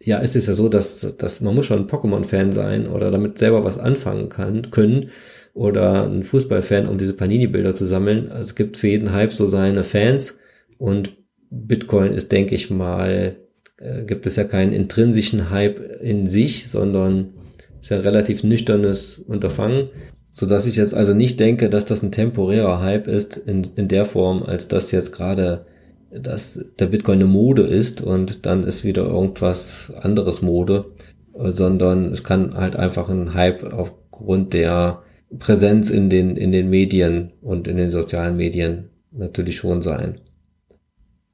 ja, 0.00 0.18
ist 0.18 0.36
es 0.36 0.46
ja 0.46 0.54
so, 0.54 0.68
dass, 0.68 1.16
dass 1.16 1.40
man 1.40 1.54
muss 1.54 1.66
schon 1.66 1.80
ein 1.80 1.86
Pokémon-Fan 1.86 2.52
sein 2.52 2.86
oder 2.86 3.10
damit 3.10 3.38
selber 3.38 3.64
was 3.64 3.78
anfangen 3.78 4.28
kann, 4.28 4.70
können 4.70 5.10
oder 5.54 6.06
ein 6.06 6.22
Fußballfan, 6.22 6.86
um 6.86 6.98
diese 6.98 7.14
Panini-Bilder 7.14 7.74
zu 7.74 7.84
sammeln. 7.84 8.30
Also 8.30 8.42
es 8.42 8.54
gibt 8.54 8.76
für 8.76 8.88
jeden 8.88 9.12
Hype 9.12 9.32
so 9.32 9.46
seine 9.46 9.84
Fans 9.84 10.38
und 10.78 11.16
Bitcoin 11.50 12.12
ist, 12.12 12.32
denke 12.32 12.54
ich 12.54 12.70
mal, 12.70 13.36
äh, 13.76 14.04
gibt 14.04 14.26
es 14.26 14.36
ja 14.36 14.44
keinen 14.44 14.72
intrinsischen 14.72 15.50
Hype 15.50 16.00
in 16.00 16.26
sich, 16.26 16.70
sondern 16.70 17.34
ist 17.80 17.90
ja 17.90 17.98
ein 17.98 18.02
relativ 18.02 18.42
nüchternes 18.42 19.18
Unterfangen, 19.18 19.90
so 20.30 20.46
dass 20.46 20.66
ich 20.66 20.76
jetzt 20.76 20.94
also 20.94 21.12
nicht 21.12 21.38
denke, 21.40 21.68
dass 21.68 21.84
das 21.84 22.02
ein 22.02 22.12
temporärer 22.12 22.80
Hype 22.80 23.06
ist 23.06 23.36
in, 23.36 23.62
in 23.76 23.88
der 23.88 24.06
Form, 24.06 24.42
als 24.42 24.68
das 24.68 24.90
jetzt 24.90 25.12
gerade 25.12 25.66
dass 26.12 26.60
der 26.78 26.86
Bitcoin 26.86 27.20
eine 27.20 27.26
Mode 27.26 27.62
ist 27.62 28.02
und 28.02 28.44
dann 28.44 28.64
ist 28.64 28.84
wieder 28.84 29.04
irgendwas 29.04 29.90
anderes 30.02 30.42
Mode, 30.42 30.86
sondern 31.34 32.12
es 32.12 32.22
kann 32.22 32.54
halt 32.54 32.76
einfach 32.76 33.08
ein 33.08 33.34
Hype 33.34 33.72
aufgrund 33.72 34.52
der 34.52 35.02
Präsenz 35.38 35.90
in 35.90 36.10
den, 36.10 36.36
in 36.36 36.52
den 36.52 36.68
Medien 36.70 37.32
und 37.40 37.68
in 37.68 37.76
den 37.76 37.90
sozialen 37.90 38.36
Medien 38.36 38.90
natürlich 39.10 39.56
schon 39.56 39.82
sein. 39.82 40.20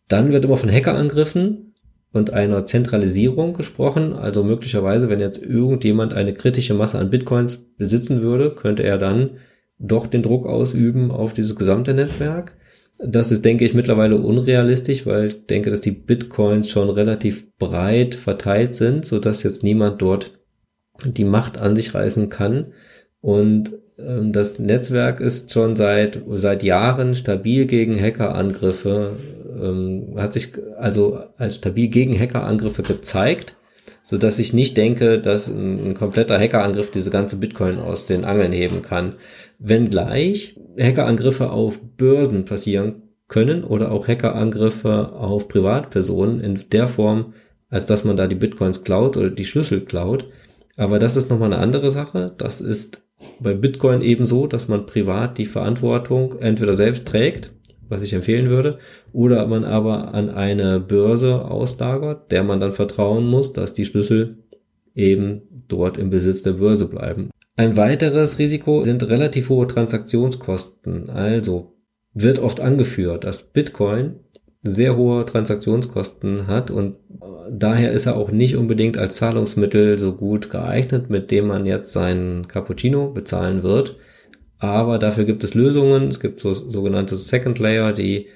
Dann 0.09 0.33
wird 0.33 0.45
immer 0.45 0.57
von 0.57 0.71
Hackerangriffen 0.71 1.75
und 2.13 2.33
einer 2.33 2.65
Zentralisierung 2.65 3.53
gesprochen. 3.53 4.15
Also 4.15 4.43
möglicherweise, 4.43 5.09
wenn 5.09 5.21
jetzt 5.21 5.43
irgendjemand 5.43 6.15
eine 6.15 6.35
kritische 6.35 6.75
Masse 6.75 6.99
an 6.99 7.11
Bitcoins 7.11 7.57
besitzen 7.77 8.23
würde, 8.23 8.55
könnte 8.55 8.83
er 8.83 8.99
dann 8.99 9.31
doch 9.79 10.07
den 10.07 10.23
Druck 10.23 10.47
ausüben 10.47 11.11
auf 11.11 11.35
dieses 11.35 11.57
gesamte 11.57 11.95
Netzwerk. 11.95 12.57
Das 12.99 13.31
ist, 13.31 13.45
denke 13.45 13.65
ich, 13.65 13.75
mittlerweile 13.75 14.17
unrealistisch, 14.17 15.07
weil 15.07 15.29
ich 15.29 15.47
denke, 15.47 15.71
dass 15.71 15.81
die 15.81 15.93
Bitcoins 15.93 16.69
schon 16.69 16.91
relativ 16.91 17.57
breit 17.57 18.17
verteilt 18.17 18.75
sind, 18.75 19.05
so 19.05 19.21
dass 19.21 19.45
jetzt 19.45 19.63
niemand 19.63 20.03
dort 20.03 20.33
die 21.05 21.25
Macht 21.25 21.59
an 21.59 21.77
sich 21.77 21.95
reißen 21.95 22.29
kann. 22.29 22.73
Und 23.21 23.73
ähm, 23.99 24.33
das 24.33 24.59
Netzwerk 24.59 25.21
ist 25.21 25.53
schon 25.53 25.77
seit, 25.77 26.23
seit 26.37 26.63
Jahren 26.63 27.15
stabil 27.15 27.67
gegen 27.67 28.01
Hackerangriffe, 28.01 29.17
ähm, 29.61 30.15
hat 30.17 30.33
sich 30.33 30.53
also 30.79 31.21
als 31.37 31.57
stabil 31.57 31.89
gegen 31.89 32.19
Hackerangriffe 32.19 32.83
gezeigt, 32.83 33.57
so 34.03 34.19
dass 34.19 34.39
ich 34.39 34.53
nicht 34.53 34.77
denke, 34.77 35.21
dass 35.21 35.49
ein, 35.49 35.89
ein 35.89 35.95
kompletter 35.95 36.39
Hackerangriff 36.39 36.91
diese 36.91 37.11
ganze 37.11 37.37
Bitcoin 37.37 37.79
aus 37.79 38.07
den 38.07 38.25
Angeln 38.25 38.53
heben 38.53 38.83
kann 38.83 39.15
wenngleich 39.59 40.59
Hackerangriffe 40.79 41.51
auf 41.51 41.81
Börsen 41.97 42.45
passieren 42.45 43.03
können 43.27 43.65
oder 43.65 43.93
auch 43.93 44.09
Hackerangriffe 44.09 45.13
auf 45.13 45.49
Privatpersonen 45.49 46.41
in 46.41 46.65
der 46.71 46.89
Form, 46.89 47.35
als 47.69 47.85
dass 47.85 48.05
man 48.05 48.17
da 48.17 48.27
die 48.27 48.37
Bitcoins 48.37 48.85
klaut 48.85 49.17
oder 49.17 49.31
die 49.31 49.45
Schlüssel 49.45 49.85
klaut. 49.85 50.27
Aber 50.77 50.99
das 50.99 51.17
ist 51.17 51.29
nochmal 51.29 51.53
eine 51.53 51.63
andere 51.63 51.91
Sache. 51.91 52.33
Das 52.39 52.61
ist 52.61 53.03
bei 53.41 53.55
Bitcoin 53.55 54.01
ebenso, 54.01 54.47
dass 54.47 54.69
man 54.69 54.87
privat 54.87 55.39
die 55.39 55.47
Verantwortung 55.47 56.39
entweder 56.41 56.75
selbst 56.75 57.07
trägt, 57.07 57.53
was 57.89 58.03
ich 58.03 58.13
empfehlen 58.13 58.51
würde, 58.51 58.79
oder 59.13 59.47
man 59.47 59.65
aber 59.65 60.15
an 60.15 60.31
eine 60.31 60.81
Börse 60.81 61.45
auslagert, 61.45 62.31
der 62.31 62.45
man 62.45 62.61
dann 62.61 62.73
vertrauen 62.73 63.27
muss, 63.27 63.53
dass 63.53 63.73
die 63.73 63.85
Schlüssel 63.85 64.39
eben 64.95 65.43
dort 65.69 65.97
im 65.97 66.11
Besitz 66.11 66.43
der 66.43 66.55
Börse 66.55 66.87
bleiben. 66.87 67.31
Ein 67.57 67.77
weiteres 67.77 68.39
Risiko 68.39 68.85
sind 68.85 69.09
relativ 69.09 69.49
hohe 69.49 69.67
Transaktionskosten. 69.67 71.11
Also 71.11 71.75
wird 72.15 72.39
oft 72.39 72.61
angeführt, 72.61 73.25
dass 73.25 73.43
Bitcoin 73.43 74.21
sehr 74.63 74.97
hohe 74.97 75.25
Transaktionskosten 75.25 76.47
hat 76.47 76.71
und 76.71 76.97
daher 77.51 77.93
ist 77.93 78.07
er 78.07 78.17
auch 78.17 78.31
nicht 78.31 78.57
unbedingt 78.57 78.99
als 78.99 79.17
Zahlungsmittel 79.17 79.99
so 79.99 80.15
gut 80.15 80.51
geeignet, 80.51 81.11
mit 81.11 81.31
dem 81.31 81.47
man 81.47 81.67
jetzt 81.67 81.93
seinen 81.93 82.49
Cappuccino 82.49 83.11
bezahlen 83.11 83.63
wird. 83.63 83.97
Aber 84.59 84.99
dafür 84.99 85.25
gibt 85.25 85.45
es 85.45 85.55
Lösungen. 85.55 86.09
Es 86.09 86.21
gibt 86.21 86.41
so 86.41 86.53
sogenannte 86.53 87.17
Second 87.17 87.59
Layer, 87.59 87.93
die 87.93 88.27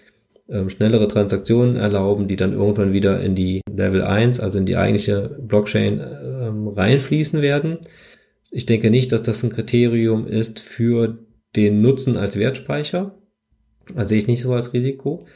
ähm, 0.48 0.70
schnellere 0.70 1.08
Transaktionen 1.08 1.76
erlauben, 1.76 2.28
die 2.28 2.36
dann 2.36 2.52
irgendwann 2.52 2.92
wieder 2.92 3.20
in 3.20 3.34
die 3.34 3.60
Level 3.68 4.02
1, 4.02 4.38
also 4.38 4.58
in 4.58 4.66
die 4.66 4.76
eigentliche 4.76 5.36
Blockchain 5.40 6.00
ähm, 6.00 6.68
reinfließen 6.68 7.42
werden. 7.42 7.78
Ich 8.50 8.66
denke 8.66 8.90
nicht, 8.90 9.10
dass 9.12 9.22
das 9.22 9.42
ein 9.42 9.50
Kriterium 9.50 10.26
ist 10.26 10.60
für 10.60 11.18
den 11.56 11.80
Nutzen 11.80 12.16
als 12.16 12.38
Wertspeicher. 12.38 13.18
Also 13.94 14.10
sehe 14.10 14.18
ich 14.18 14.26
nicht 14.26 14.42
so 14.42 14.52
als 14.52 14.72
Risiko. 14.72 15.26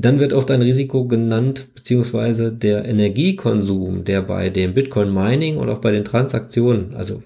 Dann 0.00 0.20
wird 0.20 0.32
oft 0.32 0.48
ein 0.52 0.62
Risiko 0.62 1.08
genannt, 1.08 1.70
beziehungsweise 1.74 2.52
der 2.52 2.84
Energiekonsum, 2.84 4.04
der 4.04 4.22
bei 4.22 4.48
dem 4.48 4.72
Bitcoin 4.72 5.12
Mining 5.12 5.56
und 5.56 5.68
auch 5.68 5.80
bei 5.80 5.90
den 5.90 6.04
Transaktionen, 6.04 6.94
also 6.94 7.20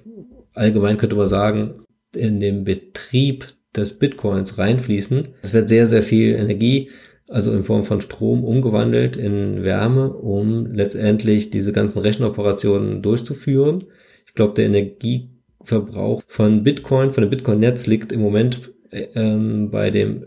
allgemein 0.55 0.97
könnte 0.97 1.17
man 1.17 1.29
sagen, 1.29 1.75
in 2.17 2.41
dem 2.41 2.65
Betrieb 2.65 3.49
des 3.77 3.99
Bitcoins 3.99 4.57
reinfließen. 4.57 5.29
Es 5.43 5.53
wird 5.53 5.69
sehr, 5.69 5.87
sehr 5.87 6.03
viel 6.03 6.35
Energie, 6.35 6.89
also 7.29 7.53
in 7.53 7.63
Form 7.63 7.85
von 7.85 8.01
Strom 8.01 8.43
umgewandelt 8.43 9.17
in 9.17 9.63
Wärme, 9.63 10.11
um 10.11 10.73
letztendlich 10.73 11.51
diese 11.51 11.73
ganzen 11.73 11.99
Rechenoperationen 11.99 13.03
durchzuführen. 13.03 13.85
Ich 14.27 14.33
glaube, 14.33 14.55
der 14.55 14.65
Energieverbrauch 14.65 16.23
von 16.27 16.63
Bitcoin, 16.63 17.11
von 17.11 17.23
dem 17.23 17.31
Bitcoin-Netz 17.31 17.87
liegt 17.87 18.13
im 18.13 18.23
Moment 18.23 18.73
ähm, 18.91 19.71
bei 19.71 19.91
dem 19.91 20.25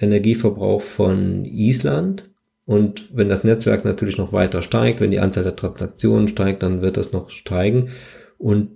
Energieverbrauch 0.00 0.80
von 0.80 1.44
Island. 1.44 2.30
Und 2.64 3.08
wenn 3.12 3.28
das 3.28 3.44
Netzwerk 3.44 3.84
natürlich 3.84 4.18
noch 4.18 4.32
weiter 4.32 4.62
steigt, 4.62 5.00
wenn 5.00 5.10
die 5.10 5.20
Anzahl 5.20 5.44
der 5.44 5.56
Transaktionen 5.56 6.28
steigt, 6.28 6.62
dann 6.62 6.82
wird 6.82 6.96
das 6.96 7.12
noch 7.12 7.30
steigen. 7.30 7.90
Und 8.38 8.70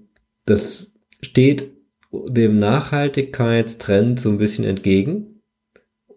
das 0.47 0.95
steht 1.21 1.71
dem 2.13 2.59
Nachhaltigkeitstrend 2.59 4.21
so 4.21 4.31
ein 4.31 4.39
bisschen 4.39 4.65
entgegen. 4.65 5.43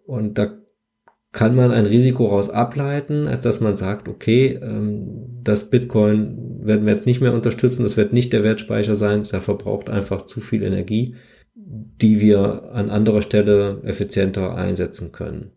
Und 0.05 0.37
da 0.37 0.57
kann 1.31 1.55
man 1.55 1.71
ein 1.71 1.85
Risiko 1.85 2.27
raus 2.27 2.49
ableiten, 2.49 3.27
als 3.27 3.41
dass 3.41 3.59
man 3.59 3.75
sagt, 3.75 4.07
okay, 4.07 4.59
ähm, 4.61 5.41
das 5.43 5.69
Bitcoin 5.69 6.65
werden 6.65 6.85
wir 6.85 6.93
jetzt 6.93 7.05
nicht 7.05 7.21
mehr 7.21 7.33
unterstützen, 7.33 7.83
das 7.83 7.97
wird 7.97 8.13
nicht 8.13 8.33
der 8.33 8.43
Wertspeicher 8.43 8.95
sein, 8.95 9.23
der 9.23 9.41
verbraucht 9.41 9.89
einfach 9.89 10.23
zu 10.23 10.41
viel 10.41 10.63
Energie, 10.63 11.15
die 11.69 12.21
wir 12.21 12.71
an 12.71 12.89
anderer 12.89 13.21
Stelle 13.21 13.81
effizienter 13.83 14.55
einsetzen 14.55 15.11
können. 15.11 15.51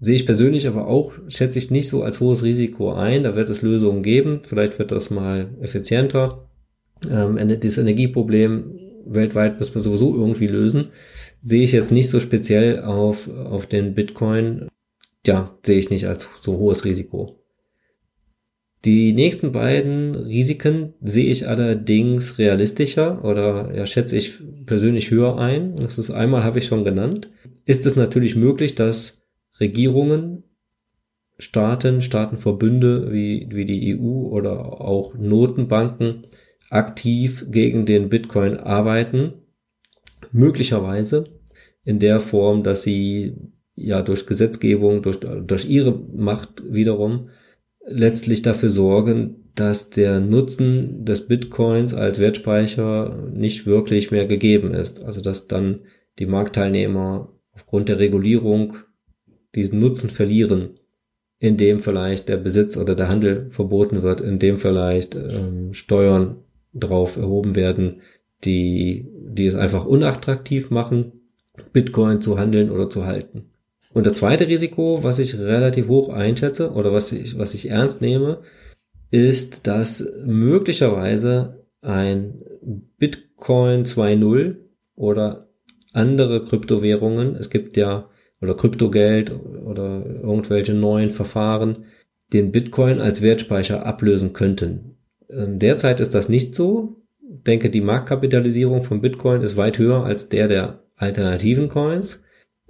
Sehe 0.00 0.16
ich 0.16 0.26
persönlich 0.26 0.66
aber 0.66 0.88
auch, 0.88 1.12
schätze 1.28 1.58
ich 1.58 1.70
nicht 1.70 1.88
so 1.88 2.02
als 2.02 2.18
hohes 2.20 2.42
Risiko 2.42 2.92
ein. 2.92 3.22
Da 3.22 3.36
wird 3.36 3.50
es 3.50 3.62
Lösungen 3.62 4.02
geben. 4.02 4.40
Vielleicht 4.42 4.78
wird 4.78 4.90
das 4.90 5.10
mal 5.10 5.50
effizienter. 5.60 6.48
Ähm, 7.08 7.38
dieses 7.60 7.78
Energieproblem 7.78 8.78
weltweit 9.04 9.58
müssen 9.58 9.74
wir 9.74 9.80
sowieso 9.80 10.14
irgendwie 10.14 10.46
lösen. 10.46 10.90
Sehe 11.42 11.62
ich 11.62 11.72
jetzt 11.72 11.92
nicht 11.92 12.08
so 12.08 12.18
speziell 12.18 12.82
auf, 12.82 13.28
auf 13.28 13.66
den 13.66 13.94
Bitcoin. 13.94 14.68
Ja, 15.26 15.56
sehe 15.64 15.78
ich 15.78 15.90
nicht 15.90 16.06
als 16.08 16.28
so 16.40 16.58
hohes 16.58 16.84
Risiko. 16.84 17.41
Die 18.84 19.12
nächsten 19.12 19.52
beiden 19.52 20.16
Risiken 20.16 20.94
sehe 21.00 21.30
ich 21.30 21.46
allerdings 21.46 22.38
realistischer 22.38 23.24
oder 23.24 23.72
ja, 23.74 23.86
schätze 23.86 24.16
ich 24.16 24.40
persönlich 24.66 25.10
höher 25.12 25.38
ein. 25.38 25.76
Das 25.76 25.98
ist 25.98 26.10
einmal, 26.10 26.42
habe 26.42 26.58
ich 26.58 26.66
schon 26.66 26.84
genannt. 26.84 27.30
Ist 27.64 27.86
es 27.86 27.94
natürlich 27.94 28.34
möglich, 28.34 28.74
dass 28.74 29.22
Regierungen, 29.60 30.42
Staaten, 31.38 32.00
Staatenverbünde 32.00 33.12
wie, 33.12 33.48
wie 33.50 33.64
die 33.64 33.96
EU 33.96 34.26
oder 34.28 34.80
auch 34.80 35.14
Notenbanken 35.14 36.26
aktiv 36.70 37.46
gegen 37.50 37.86
den 37.86 38.08
Bitcoin 38.08 38.56
arbeiten. 38.56 39.34
Möglicherweise 40.32 41.24
in 41.84 42.00
der 42.00 42.18
Form, 42.18 42.64
dass 42.64 42.82
sie 42.82 43.36
ja 43.76 44.02
durch 44.02 44.26
Gesetzgebung, 44.26 45.02
durch, 45.02 45.20
durch 45.20 45.66
ihre 45.66 45.92
Macht 45.92 46.62
wiederum 46.72 47.28
letztlich 47.86 48.42
dafür 48.42 48.70
sorgen, 48.70 49.50
dass 49.54 49.90
der 49.90 50.20
Nutzen 50.20 51.04
des 51.04 51.26
Bitcoins 51.26 51.92
als 51.94 52.18
Wertspeicher 52.18 53.28
nicht 53.32 53.66
wirklich 53.66 54.10
mehr 54.10 54.26
gegeben 54.26 54.72
ist. 54.74 55.02
Also 55.02 55.20
dass 55.20 55.46
dann 55.46 55.80
die 56.18 56.26
Marktteilnehmer 56.26 57.32
aufgrund 57.52 57.88
der 57.88 57.98
Regulierung 57.98 58.74
diesen 59.54 59.80
Nutzen 59.80 60.08
verlieren, 60.08 60.78
indem 61.38 61.80
vielleicht 61.80 62.28
der 62.28 62.38
Besitz 62.38 62.76
oder 62.76 62.94
der 62.94 63.08
Handel 63.08 63.50
verboten 63.50 64.02
wird, 64.02 64.20
indem 64.20 64.58
vielleicht 64.58 65.14
ähm, 65.14 65.74
Steuern 65.74 66.36
drauf 66.72 67.16
erhoben 67.16 67.56
werden, 67.56 68.00
die, 68.44 69.08
die 69.12 69.46
es 69.46 69.54
einfach 69.54 69.84
unattraktiv 69.84 70.70
machen, 70.70 71.12
Bitcoin 71.72 72.22
zu 72.22 72.38
handeln 72.38 72.70
oder 72.70 72.88
zu 72.88 73.04
halten. 73.04 73.51
Und 73.94 74.06
das 74.06 74.14
zweite 74.14 74.48
Risiko, 74.48 75.02
was 75.02 75.18
ich 75.18 75.38
relativ 75.38 75.88
hoch 75.88 76.08
einschätze 76.08 76.72
oder 76.72 76.92
was 76.92 77.12
ich, 77.12 77.38
was 77.38 77.54
ich 77.54 77.70
ernst 77.70 78.00
nehme, 78.00 78.40
ist, 79.10 79.66
dass 79.66 80.04
möglicherweise 80.24 81.66
ein 81.82 82.42
Bitcoin 82.98 83.84
2.0 83.84 84.56
oder 84.94 85.48
andere 85.92 86.44
Kryptowährungen, 86.44 87.36
es 87.36 87.50
gibt 87.50 87.76
ja, 87.76 88.08
oder 88.40 88.54
Kryptogeld 88.56 89.32
oder 89.64 90.04
irgendwelche 90.04 90.74
neuen 90.74 91.10
Verfahren, 91.10 91.84
den 92.32 92.50
Bitcoin 92.50 93.00
als 93.00 93.20
Wertspeicher 93.20 93.84
ablösen 93.84 94.32
könnten. 94.32 94.96
Derzeit 95.28 96.00
ist 96.00 96.14
das 96.14 96.28
nicht 96.28 96.54
so. 96.54 97.02
Ich 97.20 97.44
denke, 97.44 97.70
die 97.70 97.80
Marktkapitalisierung 97.80 98.82
von 98.82 99.00
Bitcoin 99.00 99.42
ist 99.42 99.56
weit 99.56 99.78
höher 99.78 100.04
als 100.04 100.28
der 100.28 100.48
der 100.48 100.82
alternativen 100.96 101.68
Coins. 101.68 102.20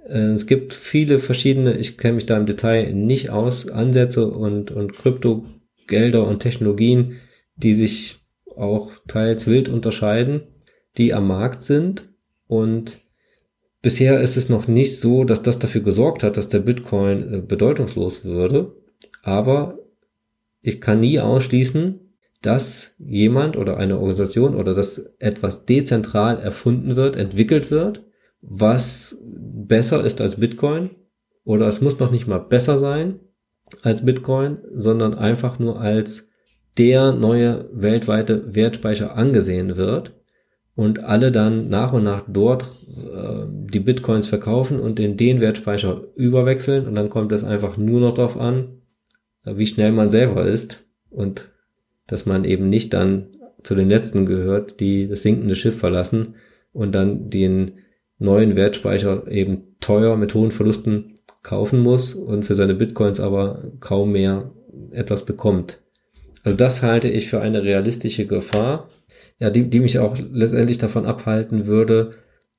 Äh, 0.07 0.31
es 0.31 0.47
gibt 0.47 0.73
viele 0.73 1.19
verschiedene, 1.19 1.77
ich 1.77 1.97
kenne 1.97 2.15
mich 2.15 2.25
da 2.25 2.37
im 2.37 2.45
Detail 2.45 2.93
nicht 2.93 3.29
aus, 3.29 3.67
Ansätze 3.69 4.27
und, 4.27 4.71
und 4.71 4.93
Kryptogelder 4.97 6.27
und 6.27 6.39
Technologien, 6.39 7.17
die 7.55 7.73
sich 7.73 8.19
auch 8.55 8.91
teils 9.07 9.47
wild 9.47 9.69
unterscheiden, 9.69 10.41
die 10.97 11.13
am 11.13 11.27
Markt 11.27 11.63
sind. 11.63 12.09
Und 12.47 13.01
bisher 13.81 14.21
ist 14.21 14.37
es 14.37 14.49
noch 14.49 14.67
nicht 14.67 14.99
so, 14.99 15.23
dass 15.23 15.41
das 15.43 15.59
dafür 15.59 15.81
gesorgt 15.81 16.23
hat, 16.23 16.37
dass 16.37 16.49
der 16.49 16.59
Bitcoin 16.59 17.33
äh, 17.33 17.41
bedeutungslos 17.41 18.23
würde. 18.23 18.75
Aber 19.23 19.79
ich 20.61 20.79
kann 20.79 20.99
nie 20.99 21.19
ausschließen, 21.19 21.99
dass 22.41 22.91
jemand 22.99 23.55
oder 23.57 23.77
eine 23.77 23.95
Organisation 23.97 24.55
oder 24.55 24.73
dass 24.73 24.97
etwas 25.19 25.65
dezentral 25.65 26.39
erfunden 26.39 26.95
wird, 26.95 27.15
entwickelt 27.15 27.71
wird, 27.71 28.03
was 28.43 29.17
besser 29.23 30.03
ist 30.03 30.21
als 30.21 30.39
Bitcoin 30.39 30.91
oder 31.45 31.67
es 31.67 31.81
muss 31.81 31.99
noch 31.99 32.11
nicht 32.11 32.27
mal 32.27 32.39
besser 32.39 32.77
sein 32.77 33.19
als 33.81 34.05
Bitcoin, 34.05 34.57
sondern 34.75 35.15
einfach 35.15 35.57
nur 35.59 35.79
als 35.79 36.29
der 36.77 37.11
neue 37.13 37.69
weltweite 37.71 38.53
Wertspeicher 38.53 39.15
angesehen 39.15 39.77
wird 39.77 40.13
und 40.75 41.03
alle 41.03 41.31
dann 41.31 41.69
nach 41.69 41.93
und 41.93 42.03
nach 42.03 42.25
dort 42.27 42.63
äh, 42.87 43.45
die 43.47 43.79
Bitcoins 43.79 44.27
verkaufen 44.27 44.79
und 44.79 44.99
in 44.99 45.17
den 45.17 45.39
Wertspeicher 45.39 46.03
überwechseln 46.15 46.87
und 46.87 46.95
dann 46.95 47.09
kommt 47.09 47.31
es 47.31 47.43
einfach 47.43 47.77
nur 47.77 48.01
noch 48.01 48.13
darauf 48.13 48.37
an, 48.37 48.81
wie 49.45 49.67
schnell 49.67 49.91
man 49.91 50.09
selber 50.09 50.45
ist 50.45 50.83
und 51.09 51.51
dass 52.07 52.25
man 52.25 52.43
eben 52.43 52.69
nicht 52.69 52.93
dann 52.93 53.27
zu 53.61 53.75
den 53.75 53.89
letzten 53.89 54.25
gehört, 54.25 54.79
die 54.79 55.07
das 55.07 55.21
sinkende 55.21 55.55
Schiff 55.55 55.77
verlassen 55.77 56.35
und 56.73 56.93
dann 56.93 57.29
den 57.29 57.79
neuen 58.23 58.55
Wertspeicher 58.55 59.27
eben 59.27 59.75
teuer 59.79 60.15
mit 60.17 60.33
hohen 60.33 60.51
Verlusten 60.51 61.19
kaufen 61.43 61.79
muss 61.79 62.13
und 62.13 62.45
für 62.45 62.55
seine 62.55 62.73
Bitcoins 62.73 63.19
aber 63.19 63.71
kaum 63.79 64.13
mehr 64.13 64.51
etwas 64.91 65.25
bekommt. 65.25 65.81
Also 66.43 66.57
das 66.57 66.81
halte 66.81 67.09
ich 67.09 67.27
für 67.27 67.41
eine 67.41 67.63
realistische 67.63 68.25
Gefahr, 68.25 68.89
ja, 69.39 69.49
die, 69.49 69.69
die 69.69 69.79
mich 69.79 69.99
auch 69.99 70.17
letztendlich 70.17 70.77
davon 70.77 71.05
abhalten 71.05 71.67
würde, 71.67 72.15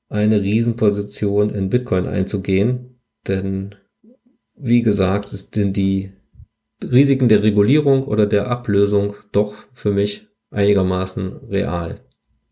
eine 0.07 0.41
Riesenposition 0.41 1.49
in 1.49 1.69
Bitcoin 1.69 2.05
einzugehen. 2.05 2.99
Denn 3.27 3.75
wie 4.55 4.81
gesagt, 4.81 5.33
es 5.33 5.49
sind 5.53 5.75
die 5.77 6.11
Risiken 6.83 7.27
der 7.27 7.43
Regulierung 7.43 8.03
oder 8.03 8.25
der 8.27 8.47
Ablösung 8.47 9.15
doch 9.31 9.55
für 9.73 9.91
mich 9.91 10.27
einigermaßen 10.51 11.37
real. 11.49 12.04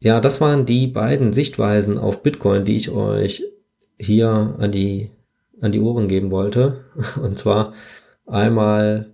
Ja, 0.04 0.20
das 0.20 0.42
waren 0.42 0.66
die 0.66 0.88
beiden 0.88 1.32
Sichtweisen 1.32 1.98
auf 1.98 2.24
Bitcoin, 2.24 2.66
die 2.66 2.76
ich 2.76 2.90
euch 2.92 3.42
hier 3.98 4.54
an 4.60 4.70
die, 4.70 5.12
an 5.62 5.72
die 5.72 5.80
Ohren 5.80 6.10
geben 6.10 6.30
wollte. 6.30 6.84
Und 7.22 7.40
zwar 7.40 7.74
einmal 8.26 9.14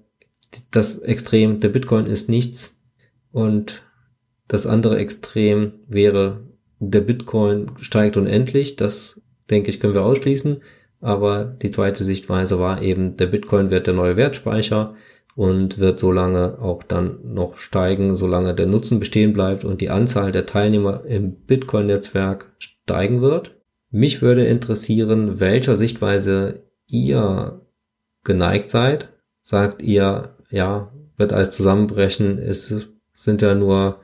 das 0.71 0.97
Extrem, 0.97 1.59
der 1.59 1.69
Bitcoin 1.69 2.07
ist 2.07 2.27
nichts 2.27 2.75
und 3.31 3.83
das 4.47 4.65
andere 4.65 4.97
Extrem 4.97 5.73
wäre, 5.87 6.47
der 6.79 7.01
Bitcoin 7.01 7.69
steigt 7.81 8.17
unendlich. 8.17 8.75
Das 8.75 9.21
denke 9.51 9.69
ich, 9.69 9.79
können 9.79 9.93
wir 9.93 10.03
ausschließen. 10.03 10.63
Aber 11.01 11.45
die 11.45 11.69
zweite 11.69 12.03
Sichtweise 12.03 12.57
war 12.57 12.81
eben, 12.81 13.15
der 13.15 13.27
Bitcoin 13.27 13.69
wird 13.69 13.85
der 13.85 13.93
neue 13.93 14.17
Wertspeicher 14.17 14.95
und 15.39 15.77
wird 15.77 15.99
so 15.99 16.11
lange 16.11 16.59
auch 16.59 16.83
dann 16.83 17.19
noch 17.23 17.59
steigen, 17.59 18.13
solange 18.17 18.53
der 18.53 18.67
Nutzen 18.67 18.99
bestehen 18.99 19.31
bleibt 19.31 19.63
und 19.63 19.79
die 19.79 19.89
Anzahl 19.89 20.33
der 20.33 20.45
Teilnehmer 20.45 21.05
im 21.05 21.31
Bitcoin-Netzwerk 21.31 22.51
steigen 22.57 23.21
wird. 23.21 23.55
Mich 23.89 24.21
würde 24.21 24.45
interessieren, 24.45 25.39
welcher 25.39 25.77
Sichtweise 25.77 26.63
ihr 26.87 27.61
geneigt 28.25 28.69
seid. 28.69 29.13
Sagt 29.41 29.81
ihr, 29.81 30.35
ja, 30.49 30.91
wird 31.15 31.31
alles 31.31 31.51
zusammenbrechen, 31.51 32.37
es 32.37 32.73
sind 33.13 33.41
ja 33.41 33.55
nur 33.55 34.01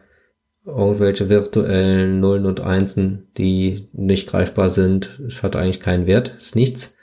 irgendwelche 0.65 1.27
virtuellen 1.27 2.21
Nullen 2.21 2.45
und 2.45 2.61
Einsen, 2.61 3.27
die 3.37 3.89
nicht 3.91 4.29
greifbar 4.29 4.69
sind. 4.69 5.19
Es 5.27 5.43
hat 5.43 5.57
eigentlich 5.57 5.81
keinen 5.81 6.07
Wert, 6.07 6.33
ist 6.37 6.55
nichts. 6.55 6.95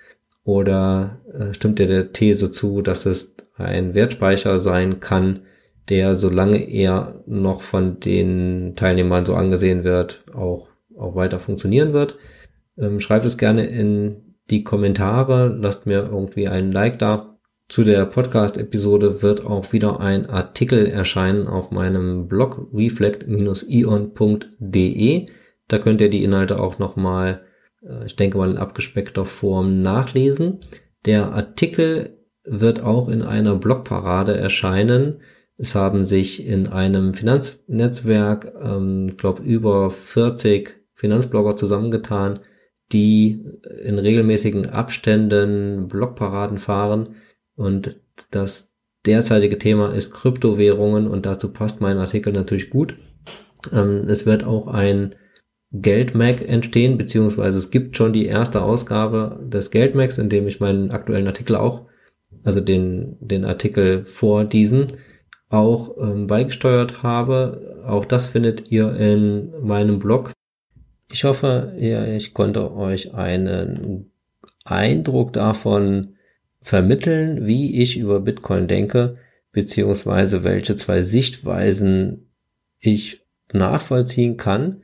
Oder 0.42 1.18
äh, 1.38 1.52
stimmt 1.52 1.78
ihr 1.80 1.86
der 1.86 2.14
These 2.14 2.50
zu, 2.50 2.80
dass 2.80 3.04
es 3.04 3.32
ein 3.56 3.94
Wertspeicher 3.94 4.58
sein 4.58 5.00
kann, 5.00 5.40
der, 5.88 6.14
solange 6.14 6.70
er 6.70 7.22
noch 7.26 7.62
von 7.62 8.00
den 8.00 8.74
Teilnehmern 8.76 9.26
so 9.26 9.34
angesehen 9.34 9.84
wird, 9.84 10.24
auch, 10.34 10.68
auch 10.96 11.14
weiter 11.14 11.40
funktionieren 11.40 11.92
wird? 11.92 12.16
Ähm, 12.78 13.00
schreibt 13.00 13.24
es 13.24 13.36
gerne 13.36 13.66
in 13.66 14.36
die 14.50 14.64
Kommentare, 14.64 15.48
lasst 15.48 15.86
mir 15.86 16.08
irgendwie 16.10 16.48
einen 16.48 16.72
Like 16.72 16.98
da 16.98 17.32
zu 17.72 17.82
der 17.84 18.04
Podcast-Episode 18.04 19.22
wird 19.22 19.46
auch 19.46 19.72
wieder 19.72 20.00
ein 20.00 20.26
Artikel 20.26 20.86
erscheinen 20.86 21.46
auf 21.46 21.70
meinem 21.70 22.28
Blog 22.28 22.68
reflect-ion.de. 22.74 25.26
Da 25.68 25.78
könnt 25.78 26.02
ihr 26.02 26.10
die 26.10 26.22
Inhalte 26.22 26.60
auch 26.60 26.78
nochmal, 26.78 27.46
äh, 27.82 28.04
ich 28.04 28.16
denke 28.16 28.36
mal 28.36 28.50
in 28.50 28.58
abgespeckter 28.58 29.24
Form 29.24 29.80
nachlesen. 29.80 30.60
Der 31.06 31.32
Artikel 31.32 32.18
wird 32.44 32.82
auch 32.82 33.08
in 33.08 33.22
einer 33.22 33.54
Blogparade 33.56 34.36
erscheinen. 34.36 35.20
Es 35.56 35.74
haben 35.74 36.06
sich 36.06 36.46
in 36.46 36.66
einem 36.66 37.14
Finanznetzwerk, 37.14 38.52
ähm, 38.60 39.16
glaube 39.16 39.42
über 39.42 39.90
40 39.90 40.74
Finanzblogger 40.94 41.56
zusammengetan, 41.56 42.40
die 42.92 43.44
in 43.82 43.98
regelmäßigen 43.98 44.70
Abständen 44.70 45.88
Blogparaden 45.88 46.58
fahren 46.58 47.16
und 47.54 48.00
das 48.30 48.72
derzeitige 49.06 49.58
Thema 49.58 49.92
ist 49.92 50.12
Kryptowährungen 50.12 51.08
und 51.08 51.26
dazu 51.26 51.52
passt 51.52 51.80
mein 51.80 51.98
Artikel 51.98 52.32
natürlich 52.32 52.70
gut. 52.70 52.96
Ähm, 53.72 54.08
es 54.08 54.26
wird 54.26 54.44
auch 54.44 54.68
ein 54.68 55.14
Geldmac 55.72 56.46
entstehen, 56.46 56.98
beziehungsweise 56.98 57.58
es 57.58 57.70
gibt 57.70 57.96
schon 57.96 58.12
die 58.12 58.26
erste 58.26 58.62
Ausgabe 58.62 59.40
des 59.42 59.70
Geldmacs, 59.70 60.18
in 60.18 60.28
dem 60.28 60.46
ich 60.46 60.60
meinen 60.60 60.90
aktuellen 60.90 61.26
Artikel 61.26 61.56
auch, 61.56 61.86
also 62.44 62.60
den, 62.60 63.16
den 63.20 63.44
Artikel 63.44 64.04
vor 64.04 64.44
diesen, 64.44 64.88
auch 65.48 65.96
ähm, 65.98 66.26
beigesteuert 66.26 67.02
habe. 67.02 67.82
Auch 67.86 68.04
das 68.04 68.26
findet 68.26 68.70
ihr 68.70 68.94
in 68.96 69.52
meinem 69.60 69.98
Blog. 69.98 70.32
Ich 71.10 71.24
hoffe, 71.24 71.74
ja, 71.78 72.06
ich 72.06 72.32
konnte 72.32 72.74
euch 72.74 73.14
einen 73.14 74.10
Eindruck 74.64 75.34
davon 75.34 76.14
vermitteln, 76.62 77.46
wie 77.46 77.82
ich 77.82 77.98
über 77.98 78.20
Bitcoin 78.20 78.66
denke, 78.66 79.18
beziehungsweise 79.52 80.42
welche 80.42 80.76
zwei 80.76 81.02
Sichtweisen 81.02 82.30
ich 82.78 83.26
nachvollziehen 83.52 84.36
kann. 84.36 84.82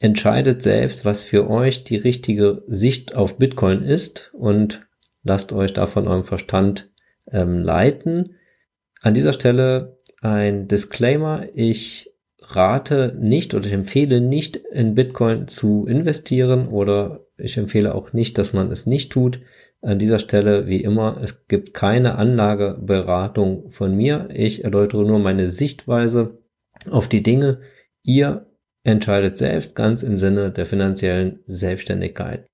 Entscheidet 0.00 0.62
selbst, 0.62 1.04
was 1.04 1.22
für 1.22 1.48
euch 1.48 1.84
die 1.84 1.96
richtige 1.96 2.62
Sicht 2.66 3.14
auf 3.14 3.38
Bitcoin 3.38 3.82
ist 3.82 4.30
und 4.32 4.86
lasst 5.22 5.52
euch 5.52 5.72
davon 5.72 6.08
eurem 6.08 6.24
Verstand 6.24 6.90
ähm, 7.32 7.58
leiten. 7.58 8.36
An 9.00 9.14
dieser 9.14 9.32
Stelle 9.32 9.98
ein 10.20 10.68
Disclaimer. 10.68 11.46
Ich 11.52 12.12
rate 12.40 13.14
nicht 13.18 13.54
oder 13.54 13.66
ich 13.66 13.72
empfehle 13.72 14.20
nicht 14.20 14.56
in 14.56 14.94
Bitcoin 14.94 15.48
zu 15.48 15.86
investieren 15.86 16.68
oder 16.68 17.26
ich 17.36 17.56
empfehle 17.56 17.94
auch 17.94 18.12
nicht, 18.12 18.38
dass 18.38 18.52
man 18.52 18.70
es 18.70 18.86
nicht 18.86 19.12
tut. 19.12 19.40
An 19.80 19.98
dieser 19.98 20.18
Stelle, 20.18 20.66
wie 20.66 20.82
immer, 20.82 21.20
es 21.22 21.46
gibt 21.46 21.72
keine 21.72 22.16
Anlageberatung 22.16 23.68
von 23.70 23.94
mir. 23.94 24.28
Ich 24.32 24.64
erläutere 24.64 25.04
nur 25.04 25.20
meine 25.20 25.50
Sichtweise 25.50 26.38
auf 26.90 27.08
die 27.08 27.22
Dinge. 27.22 27.60
Ihr 28.02 28.46
entscheidet 28.82 29.38
selbst 29.38 29.76
ganz 29.76 30.02
im 30.02 30.18
Sinne 30.18 30.50
der 30.50 30.66
finanziellen 30.66 31.40
Selbstständigkeit. 31.46 32.46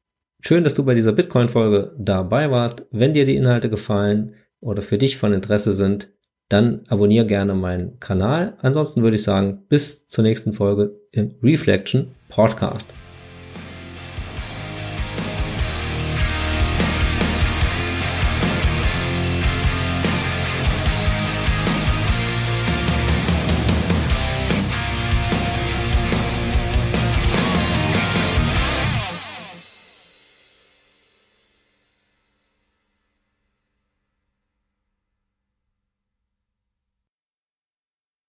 Schön, 0.43 0.65
dass 0.65 0.75
du 0.75 0.85
bei 0.85 0.93
dieser 0.93 1.13
Bitcoin-Folge 1.13 1.95
dabei 1.99 2.51
warst. 2.51 2.85
Wenn 2.91 3.15
dir 3.15 3.25
die 3.25 3.37
Inhalte 3.37 3.71
gefallen 3.71 4.35
oder 4.65 4.83
für 4.83 4.99
dich 4.99 5.17
von 5.17 5.33
Interesse 5.33 5.73
sind, 5.73 6.09
dann 6.49 6.85
abonniere 6.89 7.27
gerne 7.27 7.55
meinen 7.55 8.01
Kanal. 8.01 8.57
Ansonsten 8.61 9.03
würde 9.03 9.17
ich 9.17 9.23
sagen, 9.23 9.65
bis 9.69 10.07
zur 10.07 10.25
nächsten 10.25 10.53
Folge 10.53 11.01
im 11.13 11.35
Reflection 11.43 12.09
Podcast. 12.29 12.89